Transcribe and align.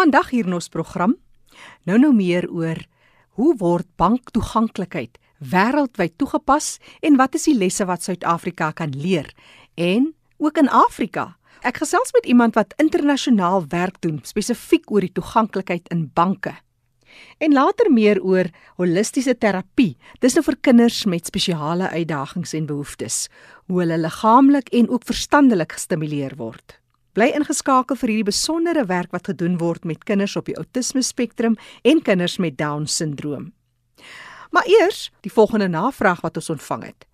Vandag 0.00 0.30
hier 0.32 0.46
in 0.48 0.54
ons 0.56 0.70
program 0.72 1.12
nou 1.84 1.98
nou 2.00 2.08
meer 2.16 2.46
oor 2.48 2.78
hoe 3.36 3.50
word 3.60 3.84
banktoeganklikheid 4.00 5.18
wêreldwyd 5.52 6.14
toegepas 6.16 6.78
en 7.04 7.18
wat 7.20 7.36
is 7.36 7.44
die 7.50 7.56
lesse 7.58 7.84
wat 7.84 8.06
Suid-Afrika 8.06 8.70
kan 8.78 8.94
leer 8.96 9.28
en 9.76 10.06
ook 10.40 10.62
in 10.62 10.72
Afrika. 10.72 11.26
Ek 11.60 11.82
gesels 11.82 12.14
met 12.16 12.30
iemand 12.32 12.56
wat 12.56 12.72
internasionaal 12.80 13.68
werk 13.68 14.00
doen 14.00 14.22
spesifiek 14.24 14.88
oor 14.88 15.04
die 15.04 15.12
toeganklikheid 15.20 15.92
in 15.92 16.08
banke. 16.16 16.56
En 17.36 17.52
later 17.52 17.92
meer 17.92 18.24
oor 18.24 18.48
holistiese 18.80 19.36
terapie. 19.36 19.98
Dis 20.24 20.38
nou 20.38 20.46
vir 20.48 20.62
kinders 20.64 21.04
met 21.04 21.28
spesiale 21.28 21.92
uitdagings 21.92 22.56
en 22.56 22.72
behoeftes, 22.72 23.26
hoe 23.68 23.84
hulle 23.84 24.00
liggaamlik 24.00 24.72
en 24.72 24.88
ook 24.88 25.04
verstandelik 25.04 25.76
gestimuleer 25.76 26.40
word. 26.40 26.79
Bly 27.12 27.32
ingeskakel 27.34 27.98
vir 27.98 28.08
hierdie 28.08 28.28
besondere 28.30 28.84
werk 28.86 29.10
wat 29.10 29.26
gedoen 29.26 29.58
word 29.58 29.84
met 29.84 30.04
kinders 30.06 30.36
op 30.38 30.46
die 30.46 30.56
outisme 30.56 31.02
spektrum 31.02 31.56
en 31.82 32.02
kinders 32.02 32.38
met 32.38 32.58
down 32.58 32.86
syndroom. 32.86 33.52
Maar 34.50 34.66
eers, 34.66 35.10
die 35.20 35.32
volgende 35.32 35.68
navraag 35.68 36.20
wat 36.20 36.36
ons 36.36 36.50
ontvang 36.50 36.84
het. 36.84 37.06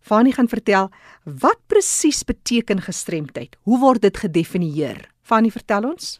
Fanie 0.00 0.32
gaan 0.32 0.48
vertel 0.48 0.90
wat 1.24 1.58
presies 1.66 2.22
beteken 2.24 2.80
gestremdheid. 2.82 3.56
Hoe 3.62 3.78
word 3.78 4.02
dit 4.02 4.16
gedefinieer? 4.16 5.10
Fanie, 5.22 5.52
vertel 5.52 5.90
ons. 5.90 6.18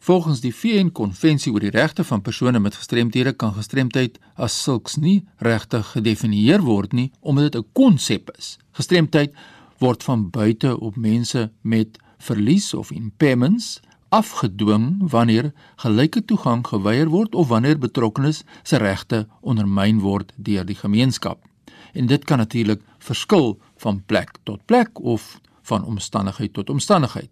Volgens 0.00 0.40
die 0.40 0.54
VN-konvensie 0.54 1.52
oor 1.52 1.60
die 1.60 1.72
regte 1.74 2.04
van 2.04 2.22
persone 2.24 2.60
met 2.60 2.74
gestremthede 2.74 3.34
kan 3.36 3.52
gestremdheid 3.52 4.16
as 4.40 4.62
sulks 4.62 4.96
nie 4.96 5.26
regtig 5.44 5.90
gedefinieer 5.92 6.64
word 6.64 6.92
nie 6.96 7.10
omdat 7.20 7.52
dit 7.52 7.60
'n 7.60 7.68
konsep 7.72 8.30
is. 8.38 8.56
Gestremdheid 8.72 9.34
word 9.78 10.02
van 10.02 10.30
buite 10.30 10.80
op 10.80 10.96
mense 10.96 11.50
met 11.60 11.98
verlies 12.20 12.74
of 12.74 12.90
impairments 12.90 13.80
afgedwing 14.10 15.10
wanneer 15.10 15.52
gelyke 15.76 16.24
toegang 16.24 16.64
geweier 16.66 17.08
word 17.08 17.34
of 17.34 17.48
wanneer 17.48 17.78
betrokkenes 17.78 18.42
se 18.62 18.76
regte 18.82 19.26
ondermyn 19.40 20.00
word 20.02 20.32
deur 20.36 20.66
die 20.66 20.76
gemeenskap. 20.76 21.44
En 21.92 22.06
dit 22.06 22.24
kan 22.24 22.38
natuurlik 22.38 22.82
verskil 22.98 23.58
van 23.76 24.02
plek 24.06 24.38
tot 24.42 24.64
plek 24.66 24.98
of 25.00 25.38
van 25.62 25.84
omstandigheid 25.84 26.52
tot 26.52 26.70
omstandigheid. 26.70 27.30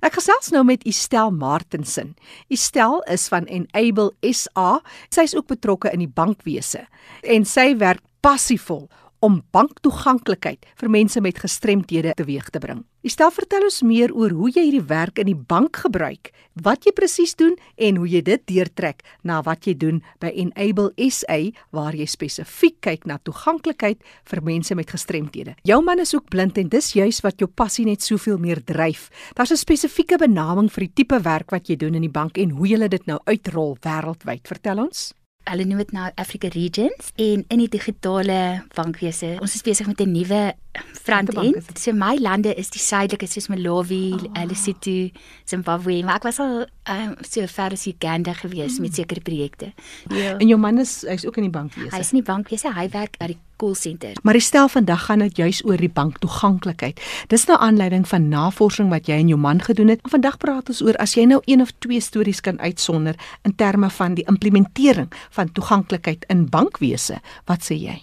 Ek 0.00 0.12
gesels 0.12 0.50
nou 0.50 0.64
met 0.64 0.84
Estel 0.88 1.30
Martensen. 1.30 2.14
Estel 2.48 3.02
is 3.12 3.28
van 3.28 3.44
Enable 3.44 4.14
SA. 4.32 4.80
Sy 5.12 5.26
is 5.28 5.36
ook 5.36 5.46
betrokke 5.46 5.92
in 5.92 5.98
die 5.98 6.12
bankwese 6.12 6.86
en 7.22 7.44
sy 7.44 7.76
werk 7.76 8.00
passievol 8.26 8.88
om 9.22 9.36
banktoeganklikheid 9.54 10.64
vir 10.80 10.90
mense 10.90 11.20
met 11.22 11.38
gestremthede 11.38 12.10
teweeg 12.18 12.48
te 12.50 12.58
bring. 12.58 12.80
Stel 13.06 13.30
vertel 13.30 13.68
ons 13.68 13.78
meer 13.86 14.10
oor 14.18 14.32
hoe 14.34 14.48
jy 14.50 14.64
hierdie 14.64 14.88
werk 14.90 15.20
in 15.22 15.28
die 15.30 15.38
bank 15.38 15.78
gebruik, 15.84 16.32
wat 16.58 16.88
jy 16.88 16.92
presies 16.96 17.36
doen 17.38 17.54
en 17.78 18.00
hoe 18.00 18.08
jy 18.10 18.24
dit 18.26 18.42
deurtrek 18.50 19.04
na 19.22 19.38
wat 19.46 19.68
jy 19.68 19.76
doen 19.78 20.00
by 20.22 20.32
Enable 20.42 20.90
SA 21.06 21.38
waar 21.76 21.94
jy 21.94 22.08
spesifiek 22.10 22.80
kyk 22.82 23.06
na 23.06 23.20
toeganklikheid 23.22 24.02
vir 24.26 24.42
mense 24.48 24.74
met 24.74 24.90
gestremthede. 24.90 25.54
Jou 25.62 25.78
man 25.86 26.02
is 26.02 26.14
ook 26.16 26.26
blind 26.32 26.58
en 26.58 26.72
dis 26.72 26.92
juis 26.98 27.22
wat 27.22 27.38
jou 27.38 27.46
passie 27.46 27.86
net 27.86 28.02
soveel 28.02 28.42
meer 28.42 28.58
dryf. 28.58 29.06
Daar's 29.38 29.52
'n 29.54 29.62
spesifieke 29.62 30.18
benaming 30.18 30.68
vir 30.68 30.90
die 30.90 30.94
tipe 30.94 31.22
werk 31.22 31.52
wat 31.52 31.68
jy 31.68 31.76
doen 31.76 31.94
in 31.94 32.02
die 32.02 32.16
bank 32.20 32.38
en 32.38 32.50
hoe 32.50 32.66
jy 32.66 32.88
dit 32.88 33.06
nou 33.06 33.20
uitrol 33.24 33.78
wêreldwyd. 33.80 34.42
Vertel 34.42 34.82
ons 34.82 35.14
hulle 35.50 35.66
noem 35.68 35.84
dit 35.84 35.92
nou 35.96 36.10
Africa 36.14 36.48
Regions 36.52 37.12
en 37.16 37.44
in 37.48 37.62
die 37.62 37.70
digitale 37.70 38.64
bankwese. 38.74 39.36
Ons 39.40 39.54
is 39.54 39.64
besig 39.66 39.86
met 39.86 40.00
'n 40.00 40.12
nuwe 40.12 40.54
front-end. 41.02 41.78
So 41.78 41.92
my 41.92 42.16
lande 42.20 42.54
is 42.54 42.70
die 42.74 42.82
suidelike 42.82 43.28
soos 43.30 43.48
Malawi, 43.52 44.14
oh. 44.16 44.44
Lesotho, 44.48 45.10
Zimbabwe, 45.48 46.02
maar 46.04 46.20
ek 46.20 46.28
was 46.28 46.40
al 46.42 46.66
um, 46.66 47.16
so 47.22 47.46
ver 47.50 47.76
as 47.76 47.86
Uganda 47.86 48.34
gewees 48.36 48.78
mm. 48.78 48.86
met 48.86 48.94
sekere 48.94 49.20
projekte. 49.20 49.72
Ja. 50.08 50.36
En 50.36 50.46
jou 50.48 50.58
man 50.60 50.78
is 50.82 51.00
hy's 51.06 51.26
ook 51.26 51.38
in 51.40 51.48
die 51.48 51.54
bankwese. 51.54 51.94
Hy's 51.94 52.12
in 52.14 52.22
die 52.22 52.26
bankwese, 52.26 52.72
hy 52.76 52.88
werk 52.94 53.18
by 53.20 53.30
die 53.34 53.38
call 53.56 53.74
center. 53.74 54.16
Maar 54.22 54.40
stel 54.40 54.68
vandag 54.68 55.04
gaan 55.04 55.24
dit 55.24 55.36
juis 55.36 55.62
oor 55.64 55.80
die 55.80 55.90
banktoeganklikheid. 55.92 57.00
Dis 57.32 57.46
nou 57.48 57.58
aanleiding 57.60 58.04
van 58.08 58.28
navorsing 58.28 58.90
wat 58.92 59.08
jy 59.08 59.20
en 59.22 59.30
jou 59.32 59.38
man 59.40 59.62
gedoen 59.64 59.94
het. 59.94 60.02
Vandag 60.12 60.36
praat 60.42 60.68
ons 60.72 60.82
oor 60.84 60.98
as 61.02 61.16
jy 61.16 61.24
nou 61.30 61.40
een 61.44 61.64
of 61.64 61.72
twee 61.78 62.00
stories 62.00 62.42
kan 62.44 62.60
uitsonder 62.60 63.16
in 63.48 63.54
terme 63.56 63.90
van 63.90 64.18
die 64.18 64.26
implementering 64.28 65.08
van 65.30 65.52
toeganklikheid 65.52 66.26
in 66.32 66.48
bankwese. 66.52 67.20
Wat 67.48 67.64
sê 67.64 67.80
jy? 67.80 68.02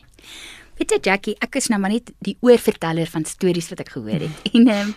Weet 0.78 0.92
jy 0.92 1.00
Jackie, 1.02 1.36
ek 1.40 1.56
is 1.60 1.70
nou 1.70 1.80
maar 1.82 1.94
net 1.94 2.12
die 2.26 2.38
oorverteller 2.42 3.10
van 3.10 3.26
stories 3.30 3.70
wat 3.70 3.84
ek 3.86 3.94
gehoor 3.96 4.26
het. 4.26 4.44
En 4.58 4.68
ehm 4.68 4.90
um, 4.90 4.96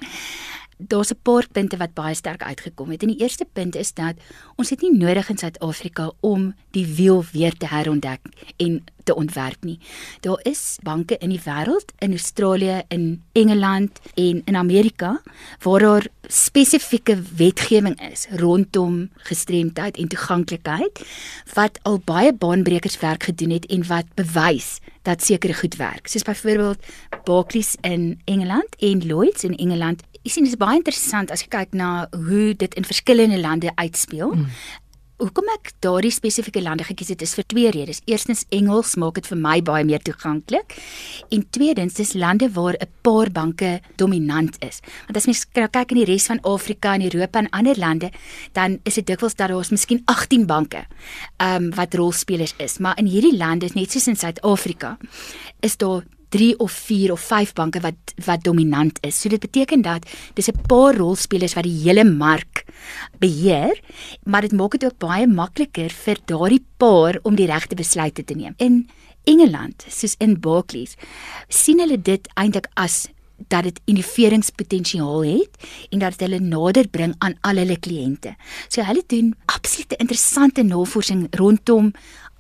daar's 0.77 1.11
'n 1.11 1.21
paar 1.23 1.47
punte 1.53 1.77
wat 1.77 1.95
baie 1.95 2.15
sterk 2.15 2.43
uitgekom 2.43 2.91
het. 2.91 3.03
En 3.03 3.09
die 3.09 3.21
eerste 3.21 3.45
punt 3.45 3.77
is 3.77 3.93
dat 3.95 4.15
ons 4.57 4.71
het 4.71 4.81
nie 4.81 4.93
nodig 4.93 5.29
in 5.29 5.39
Suid-Afrika 5.39 6.13
om 6.21 6.55
die 6.71 6.87
wiel 6.87 7.25
weer 7.33 7.57
te 7.57 7.67
herontdek 7.67 8.21
en 8.57 8.85
te 9.07 9.15
ontwerp 9.15 9.65
nie. 9.65 9.79
Daar 10.21 10.41
is 10.43 10.79
banke 10.83 11.19
in 11.23 11.31
die 11.35 11.41
wêreld, 11.45 11.93
in 11.99 12.17
Australië, 12.17 12.83
in 12.89 13.23
Engeland 13.33 14.01
en 14.15 14.43
in 14.45 14.57
Amerika 14.57 15.21
waar 15.63 15.81
daar 15.81 16.07
spesifieke 16.27 17.19
wetgewing 17.37 18.01
is 18.11 18.27
rondom 18.31 19.11
gestremdheid 19.17 19.97
en 19.97 20.09
toeganklikheid 20.09 21.05
wat 21.55 21.79
al 21.83 22.01
baie 22.05 22.35
baanbrekers 22.35 22.99
werk 22.99 23.31
gedoen 23.31 23.51
het 23.51 23.67
en 23.67 23.87
wat 23.87 24.11
bewys 24.15 24.79
dat 25.03 25.23
sekere 25.23 25.55
goed 25.55 25.77
werk. 25.77 26.07
Soos 26.07 26.27
byvoorbeeld 26.27 26.79
Barclays 27.25 27.77
in 27.81 28.21
Engeland 28.25 28.77
en 28.79 29.07
Lloyds 29.07 29.45
in 29.45 29.57
Engeland 29.57 30.03
Jy 30.27 30.33
sien 30.35 30.47
dit 30.49 30.57
is 30.57 30.59
baie 30.59 30.75
interessant 30.81 31.31
as 31.31 31.45
jy 31.45 31.47
kyk 31.53 31.75
na 31.79 32.09
hoe 32.11 32.51
dit 32.59 32.73
in 32.75 32.87
verskillende 32.89 33.39
lande 33.39 33.71
uitspeel. 33.79 34.33
Mm. 34.35 34.49
Hoekom 35.17 35.47
ek 35.49 35.71
daardie 35.81 36.13
spesifieke 36.13 36.61
lande 36.61 36.85
gekies 36.85 37.09
het 37.15 37.23
is 37.25 37.31
vir 37.39 37.47
twee 37.49 37.71
redes. 37.73 38.03
Eerstens 38.05 38.43
Engels 38.53 38.99
maak 39.01 39.17
dit 39.17 39.29
vir 39.31 39.39
my 39.41 39.55
baie 39.65 39.85
meer 39.89 40.03
toeganklik 40.05 40.75
en 41.33 41.45
tweedens 41.57 41.97
dis 41.97 42.13
lande 42.13 42.51
waar 42.53 42.77
'n 42.77 42.89
paar 43.01 43.31
banke 43.33 43.81
dominant 43.97 44.59
is. 44.61 44.83
Want 45.07 45.17
as 45.17 45.25
mens 45.25 45.47
kyk 45.49 45.91
in 45.93 46.05
die 46.05 46.05
res 46.05 46.27
van 46.27 46.41
Afrika 46.43 46.93
en 46.95 47.03
Europa 47.03 47.39
en 47.39 47.49
ander 47.49 47.79
lande, 47.79 48.11
dan 48.53 48.79
is 48.85 48.95
dit 48.95 49.07
dikwels 49.07 49.35
dat 49.35 49.49
daar 49.49 49.61
is 49.61 49.71
miskien 49.71 50.03
18 50.05 50.47
banke 50.47 50.85
ehm 51.39 51.65
um, 51.65 51.71
wat 51.75 51.95
rolspelers 51.95 52.55
is, 52.59 52.79
maar 52.79 52.99
in 52.99 53.07
hierdie 53.07 53.37
lande, 53.37 53.71
net 53.75 53.91
soos 53.91 54.09
in 54.09 54.17
Suid-Afrika, 54.17 54.99
is 55.61 55.77
daar 55.77 56.05
3 56.37 56.53
of 56.61 56.73
4 56.73 57.13
of 57.13 57.21
5 57.21 57.53
banke 57.57 57.81
wat 57.81 58.15
wat 58.25 58.45
dominant 58.45 58.99
is. 59.05 59.21
So 59.21 59.33
dit 59.33 59.41
beteken 59.41 59.83
dat 59.83 60.07
dis 60.35 60.49
'n 60.49 60.67
paar 60.69 60.97
rolspelers 60.97 61.55
wat 61.55 61.65
die 61.65 61.81
hele 61.85 62.05
mark 62.05 62.65
beheer, 63.19 63.81
maar 64.25 64.41
dit 64.41 64.53
maak 64.53 64.71
dit 64.71 64.85
ook 64.85 64.99
baie 64.99 65.27
makliker 65.27 65.91
vir 65.91 66.17
daardie 66.25 66.65
paar 66.77 67.19
om 67.23 67.35
die 67.35 67.47
regte 67.47 67.75
besluite 67.75 68.25
te 68.25 68.35
neem. 68.35 68.55
In 68.57 68.89
Engeland, 69.25 69.85
soos 69.89 70.15
in 70.19 70.41
Barclays, 70.41 70.95
sien 71.49 71.79
hulle 71.79 71.99
dit 72.03 72.29
eintlik 72.35 72.69
as 72.75 73.09
dat 73.49 73.67
dit 73.69 73.81
innoveringspotensiaal 73.85 75.25
het 75.25 75.67
en 75.91 75.99
dat 75.99 76.15
dit 76.17 76.29
hulle 76.29 76.41
nader 76.41 76.89
bring 76.89 77.15
aan 77.19 77.35
al 77.41 77.61
hulle 77.61 77.77
kliënte. 77.77 78.35
So 78.69 78.83
hulle 78.83 79.03
doen 79.07 79.35
absolute 79.45 79.97
interessante 79.97 80.63
navorsing 80.63 81.27
rondom 81.37 81.93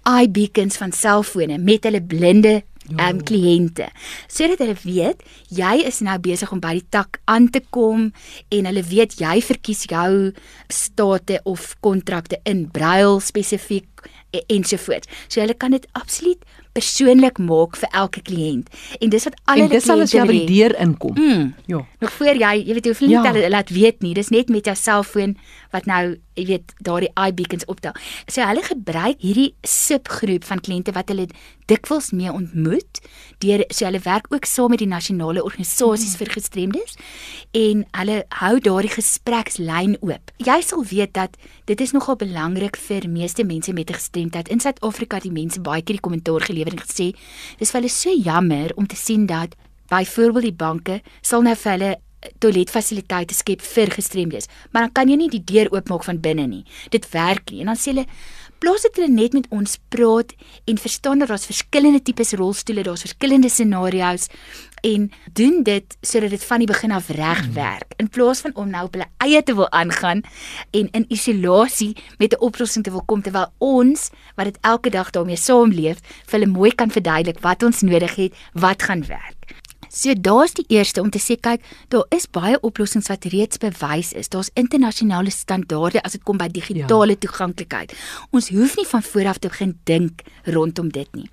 iBeacons 0.06 0.76
van 0.76 0.92
selfone 0.92 1.58
met 1.58 1.84
hulle 1.84 2.02
blinde 2.02 2.62
um 2.94 3.22
kliënte. 3.26 3.88
Sodat 4.28 4.62
hulle 4.62 4.76
weet 4.82 5.24
jy 5.54 5.74
is 5.86 6.02
nou 6.06 6.18
besig 6.22 6.52
om 6.52 6.62
by 6.62 6.76
die 6.78 6.86
tak 6.90 7.20
aan 7.24 7.50
te 7.50 7.62
kom 7.74 8.10
en 8.54 8.70
hulle 8.70 8.84
weet 8.86 9.18
jy 9.20 9.40
verkies 9.44 9.86
jou 9.90 10.32
state 10.72 11.40
of 11.44 11.74
kontrakte 11.84 12.40
in 12.44 12.66
braille 12.72 13.20
spesifiek 13.24 14.06
e, 14.32 14.42
ensovoorts. 14.52 15.08
So 15.28 15.40
hulle 15.42 15.56
kan 15.58 15.74
dit 15.76 15.86
absoluut 15.98 16.42
persoonlik 16.76 17.38
maak 17.40 17.76
vir 17.80 17.92
elke 17.96 18.22
kliënt. 18.26 18.68
En 19.00 19.12
dis 19.12 19.28
wat 19.28 19.36
alle 19.48 19.66
En 19.66 19.72
dis 19.72 19.90
al 19.92 20.04
as 20.04 20.12
jy 20.12 20.26
by 20.28 20.36
die 20.36 20.48
deur 20.50 20.76
inkom. 20.84 21.16
Mm. 21.16 21.46
Ja. 21.72 21.82
Nog 21.98 22.12
voor 22.12 22.36
jy, 22.36 22.52
jy 22.66 22.74
weet 22.76 22.84
jy 22.84 22.92
hoef 22.92 23.00
nie 23.00 23.10
Ja. 23.10 23.32
te 23.32 23.50
laat 23.50 23.70
weet 23.70 24.02
nie. 24.02 24.14
Dis 24.14 24.28
net 24.28 24.48
met 24.48 24.64
jou 24.64 24.76
selfoon 24.76 25.36
wat 25.70 25.86
nou, 25.86 26.18
jy 26.34 26.44
weet, 26.44 26.72
daardie 26.78 27.10
iBeacons 27.14 27.64
optel. 27.64 27.92
So 28.26 28.42
hulle 28.42 28.62
gebruik 28.62 29.16
hierdie 29.20 29.54
subgroep 29.62 30.44
van 30.44 30.60
kliënte 30.60 30.92
wat 30.92 31.08
hulle 31.08 31.26
dikwels 31.66 32.10
mee 32.12 32.32
ontmoet 32.32 33.00
deur 33.38 33.64
so 33.68 33.84
hulle 33.84 34.00
werk 34.04 34.26
ook 34.30 34.44
saam 34.44 34.70
met 34.70 34.78
die 34.78 34.88
nasionale 34.88 35.42
organisasies 35.42 36.14
mm. 36.14 36.20
vir 36.20 36.30
gestremdes 36.36 36.96
en 37.52 37.84
hulle 37.98 38.24
hou 38.40 38.60
daardie 38.60 38.92
gesprekslyn 38.92 39.96
oop. 40.00 40.32
Jy 40.36 40.60
sal 40.62 40.84
weet 40.84 41.14
dat 41.14 41.36
dit 41.64 41.80
is 41.80 41.92
nogal 41.96 42.16
belangrik 42.16 42.76
vir 42.76 43.08
meeste 43.08 43.44
mense 43.44 43.72
met 43.72 43.90
'n 43.90 43.98
gestremdheid. 43.98 44.48
In 44.48 44.60
Suid-Afrika 44.60 45.16
het 45.16 45.24
die 45.24 45.32
mense 45.32 45.60
baie 45.60 45.82
keer 45.82 45.96
die 45.96 46.06
kommentaar 46.06 46.40
gelewer 46.40 46.72
en 46.72 46.84
gesê 46.84 47.16
dis 47.58 47.70
vir 47.70 47.80
hulle 47.80 47.90
so 47.90 48.10
jammer 48.10 48.72
om 48.76 48.86
te 48.86 48.96
sien 48.96 49.26
dat 49.26 49.56
byvoorbeeld 49.88 50.50
die 50.50 50.58
banke 50.64 51.00
sal 51.22 51.42
nou 51.42 51.54
vir 51.54 51.72
hulle 51.72 51.92
toiletfasiliteite 52.42 53.36
skep 53.36 53.62
vir 53.62 53.92
gestremdes, 53.94 54.48
maar 54.72 54.86
dan 54.86 54.92
kan 54.92 55.10
jy 55.10 55.18
nie 55.20 55.30
die 55.30 55.44
deur 55.46 55.70
oopmaak 55.74 56.06
van 56.06 56.20
binne 56.22 56.46
nie. 56.50 56.64
Dit 56.90 57.08
werk 57.12 57.52
nie. 57.52 57.62
En 57.62 57.72
dan 57.72 57.78
sê 57.78 57.92
hulle 57.92 58.06
plaas 58.62 58.86
dit 58.86 58.98
hulle 58.98 59.12
net 59.12 59.34
met 59.36 59.46
ons 59.52 59.76
praat 59.92 60.32
en 60.64 60.78
verstaan 60.80 61.20
dat 61.20 61.28
daar's 61.28 61.48
verskillende 61.48 62.00
tipes 62.02 62.32
rolstoele, 62.40 62.86
daar's 62.86 63.04
verskillende 63.04 63.50
scenario's 63.52 64.30
en 64.86 65.10
doen 65.36 65.62
dit 65.66 65.96
sodat 66.00 66.32
dit 66.32 66.44
van 66.48 66.62
die 66.62 66.68
begin 66.70 66.94
af 66.96 67.10
reg 67.12 67.42
werk 67.56 67.96
in 68.00 68.08
plaas 68.12 68.40
van 68.44 68.54
om 68.56 68.70
nou 68.70 68.84
op 68.86 68.96
hulle 68.96 69.08
eie 69.24 69.42
te 69.42 69.56
wil 69.56 69.68
aangaan 69.76 70.22
en 70.76 70.88
in 70.92 71.06
isolasie 71.12 71.96
met 72.18 72.32
'n 72.32 72.40
oplossing 72.48 72.84
te 72.84 72.90
wil 72.90 73.04
kom 73.04 73.22
terwyl 73.22 73.52
ons 73.58 74.10
wat 74.36 74.46
dit 74.46 74.58
elke 74.60 74.90
dag 74.90 75.10
daarmee 75.10 75.36
saamleef 75.36 75.98
vir 76.26 76.40
hulle 76.40 76.52
mooi 76.52 76.72
kan 76.74 76.90
verduidelik 76.90 77.40
wat 77.40 77.62
ons 77.62 77.80
nodig 77.80 78.14
het, 78.14 78.34
wat 78.52 78.82
gaan 78.82 79.04
werk. 79.06 79.65
So 79.96 80.12
daar's 80.12 80.52
die 80.56 80.66
eerste 80.68 81.00
om 81.00 81.10
te 81.10 81.20
sê 81.22 81.38
kyk, 81.40 81.62
daar 81.88 82.04
is 82.12 82.26
baie 82.28 82.58
oplossings 82.60 83.08
wat 83.08 83.24
reeds 83.32 83.60
bewys 83.62 84.12
is. 84.12 84.28
Daar's 84.28 84.50
internasionale 84.54 85.32
standaarde 85.32 86.02
as 86.04 86.18
dit 86.18 86.24
kom 86.26 86.36
by 86.40 86.50
digitale 86.52 87.16
ja. 87.16 87.22
toeganklikheid. 87.24 87.94
Ons 88.36 88.50
hoef 88.52 88.76
nie 88.76 88.86
van 88.90 89.02
voor 89.02 89.30
af 89.32 89.40
te 89.40 89.48
begin 89.48 89.72
dink 89.88 90.26
rondom 90.44 90.92
dit 90.92 91.08
nie. 91.16 91.30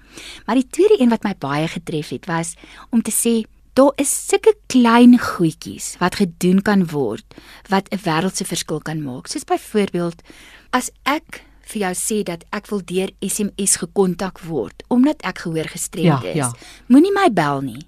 Maar 0.48 0.62
die 0.62 0.68
tweede 0.72 1.02
een 1.02 1.12
wat 1.12 1.28
my 1.28 1.36
baie 1.40 1.68
getref 1.68 2.14
het 2.16 2.30
was 2.32 2.56
om 2.92 3.04
te 3.04 3.12
sê 3.12 3.44
daar 3.74 3.92
is 3.98 4.12
sulke 4.30 4.54
klein 4.70 5.18
goedjies 5.20 5.96
wat 6.00 6.20
gedoen 6.22 6.62
kan 6.62 6.86
word 6.92 7.26
wat 7.70 7.90
'n 7.92 8.00
wêreldse 8.06 8.46
verskil 8.46 8.80
kan 8.80 9.02
maak. 9.04 9.28
Soos 9.28 9.44
byvoorbeeld 9.44 10.22
as 10.72 10.92
ek 11.04 11.44
vir 11.74 11.82
jou 11.82 11.94
sê 11.94 12.24
dat 12.24 12.46
ek 12.52 12.68
wil 12.68 12.82
deur 12.86 13.10
SMS 13.20 13.76
gekontak 13.82 14.40
word 14.40 14.84
omdat 14.88 15.22
ek 15.24 15.38
gehoor 15.40 15.68
gestremd 15.68 16.24
Ja, 16.24 16.30
is. 16.30 16.36
ja. 16.36 16.52
Moenie 16.88 17.12
my 17.12 17.30
bel 17.34 17.62
nie. 17.62 17.88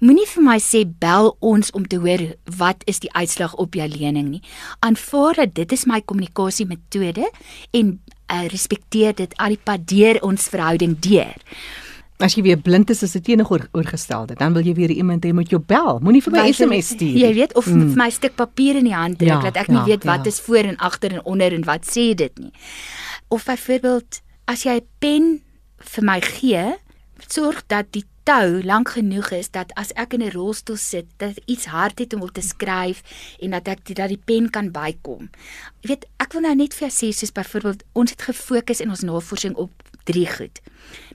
Moenie 0.00 0.26
vir 0.26 0.42
my 0.42 0.56
sê 0.62 0.82
bel 0.86 1.36
ons 1.40 1.70
om 1.76 1.84
te 1.86 2.00
hoor 2.02 2.22
wat 2.58 2.82
is 2.90 3.00
die 3.04 3.12
uitslag 3.14 3.54
op 3.62 3.74
jou 3.78 3.86
lening 3.88 4.28
nie. 4.32 4.42
Aanvaar 4.80 5.34
dat 5.44 5.54
dit 5.54 5.72
is 5.72 5.86
my 5.86 6.00
kommunikasiemetode 6.00 7.30
en 7.72 8.00
uh, 8.32 8.46
respekteer 8.50 9.14
dit 9.14 9.34
al 9.38 9.54
die 9.54 9.62
pad 9.62 9.86
deur 9.86 10.20
ons 10.26 10.48
verhouding 10.50 10.96
deur. 10.98 11.34
As 12.22 12.36
jy 12.38 12.44
weer 12.46 12.60
blind 12.62 12.90
is, 12.94 13.02
is 13.02 13.12
dit 13.16 13.24
teenoorgestelde. 13.26 14.36
Dan 14.38 14.54
wil 14.54 14.62
jy 14.66 14.74
weer 14.74 14.92
iemand 14.94 15.24
hê 15.26 15.32
met 15.34 15.50
jou 15.50 15.58
bel. 15.60 15.98
Moenie 16.00 16.22
vir 16.22 16.32
my 16.32 16.44
Wyse- 16.46 16.62
SMS 16.62 16.92
stuur. 16.94 17.16
Jy 17.18 17.32
weet 17.34 17.54
of 17.58 17.66
mm. 17.66 17.88
vir 17.90 17.98
my 17.98 18.06
'n 18.06 18.14
stuk 18.14 18.36
papier 18.38 18.76
in 18.76 18.86
die 18.86 18.94
hand 18.94 19.18
druk 19.18 19.42
Ja, 19.42 19.50
dat 19.50 19.56
ek 19.56 19.68
nie 19.68 19.82
ja, 19.82 19.84
weet 19.84 20.04
wat 20.04 20.24
ja. 20.24 20.30
is 20.30 20.40
voor 20.40 20.64
en 20.64 20.76
agter 20.76 21.12
en 21.12 21.24
onder 21.24 21.52
en 21.52 21.64
wat 21.64 21.84
sê 21.86 22.14
dit 22.14 22.38
nie. 22.38 22.52
Of 23.28 23.44
byvoorbeeld 23.44 24.22
as 24.46 24.62
jy 24.62 24.78
'n 24.78 24.86
pen 24.98 25.42
vir 25.78 26.04
my 26.04 26.20
gee, 26.20 26.78
sorg 27.28 27.64
dat 27.66 27.86
die 27.92 28.04
tou 28.24 28.62
lank 28.64 28.88
genoeg 28.96 29.30
is 29.36 29.50
dat 29.52 29.72
as 29.80 29.92
ek 30.00 30.16
in 30.16 30.22
'n 30.22 30.32
rolstoel 30.32 30.76
sit, 30.76 31.06
dat 31.16 31.40
iets 31.46 31.66
hard 31.66 31.98
het 31.98 32.14
om 32.14 32.22
op 32.22 32.32
te 32.32 32.40
skryf 32.40 33.02
en 33.40 33.50
dat 33.50 33.68
ek 33.68 33.94
dat 33.94 34.08
die 34.08 34.22
pen 34.24 34.50
kan 34.50 34.70
bykom. 34.70 35.30
Jy 35.80 35.88
weet, 35.88 36.06
ek 36.16 36.32
wil 36.32 36.42
nou 36.42 36.54
net 36.54 36.74
vir 36.74 36.88
jou 36.88 36.92
sê 36.92 37.12
soos 37.12 37.32
byvoorbeeld 37.32 37.84
ons 37.92 38.10
het 38.10 38.22
gefokus 38.22 38.80
in 38.80 38.88
ons 38.88 39.00
navorsing 39.00 39.54
op 39.56 39.70
drie 40.04 40.26
goed. 40.26 40.60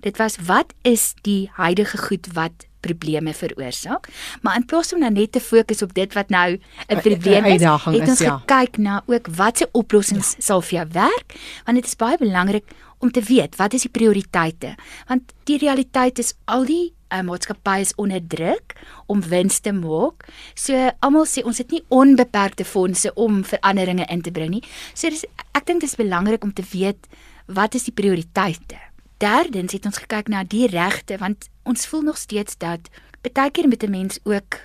Dit 0.01 0.17
was 0.17 0.37
wat 0.45 0.73
is 0.81 1.13
die 1.21 1.49
huidige 1.53 1.97
goed 1.97 2.27
wat 2.33 2.65
probleme 2.79 3.33
veroorsaak? 3.33 4.07
Maar 4.41 4.55
in 4.55 4.65
plaas 4.65 4.93
om 4.93 4.99
nou 4.99 5.11
net 5.11 5.31
te 5.31 5.39
fokus 5.39 5.81
op 5.81 5.93
dit 5.93 6.13
wat 6.13 6.29
nou 6.29 6.59
'n 6.87 7.01
probleem 7.01 7.45
is, 7.45 7.61
het 7.61 8.01
is, 8.01 8.09
ons 8.09 8.19
ja. 8.19 8.37
gekyk 8.37 8.77
na 8.77 9.03
ook 9.05 9.27
watse 9.27 9.69
oplossings 9.71 10.33
ja. 10.37 10.41
sal 10.41 10.61
vir 10.61 10.77
jou 10.79 10.87
werk, 10.91 11.33
want 11.65 11.77
dit 11.77 11.85
is 11.85 11.95
baie 11.95 12.17
belangrik 12.17 12.65
om 12.97 13.11
te 13.11 13.21
weet 13.21 13.55
wat 13.55 13.73
is 13.73 13.81
die 13.81 13.91
prioriteite? 13.91 14.75
Want 15.07 15.33
die 15.43 15.57
realiteit 15.57 16.19
is 16.19 16.33
al 16.45 16.65
die 16.65 16.93
uh, 17.13 17.21
maatskappye 17.25 17.85
is 17.85 17.95
onder 17.95 18.21
druk 18.27 18.75
om 19.05 19.21
wins 19.21 19.59
te 19.59 19.73
maak. 19.75 20.27
So 20.55 20.89
almal 20.99 21.27
sê 21.29 21.43
ons 21.43 21.57
het 21.57 21.71
nie 21.71 21.83
onbeperkte 21.89 22.65
fondse 22.65 23.13
om 23.13 23.43
veranderinge 23.43 24.05
in 24.09 24.21
te 24.21 24.31
bring 24.31 24.57
nie. 24.57 24.63
So 24.93 25.09
dis 25.09 25.25
ek 25.57 25.65
dink 25.65 25.81
dit 25.81 25.89
is 25.89 25.99
belangrik 25.99 26.43
om 26.43 26.53
te 26.53 26.65
weet 26.71 27.09
wat 27.47 27.75
is 27.75 27.87
die 27.89 27.95
prioriteite. 27.95 28.77
Derdens 29.19 29.73
het 29.75 29.85
ons 29.85 29.99
gekyk 29.99 30.29
na 30.31 30.43
die 30.43 30.67
regte 30.71 31.17
want 31.19 31.49
ons 31.67 31.87
voel 31.89 32.05
nog 32.11 32.17
steeds 32.17 32.57
dat 32.57 32.91
baie 33.21 33.51
keer 33.51 33.67
met 33.67 33.83
'n 33.83 33.91
mens 33.91 34.19
ook 34.23 34.59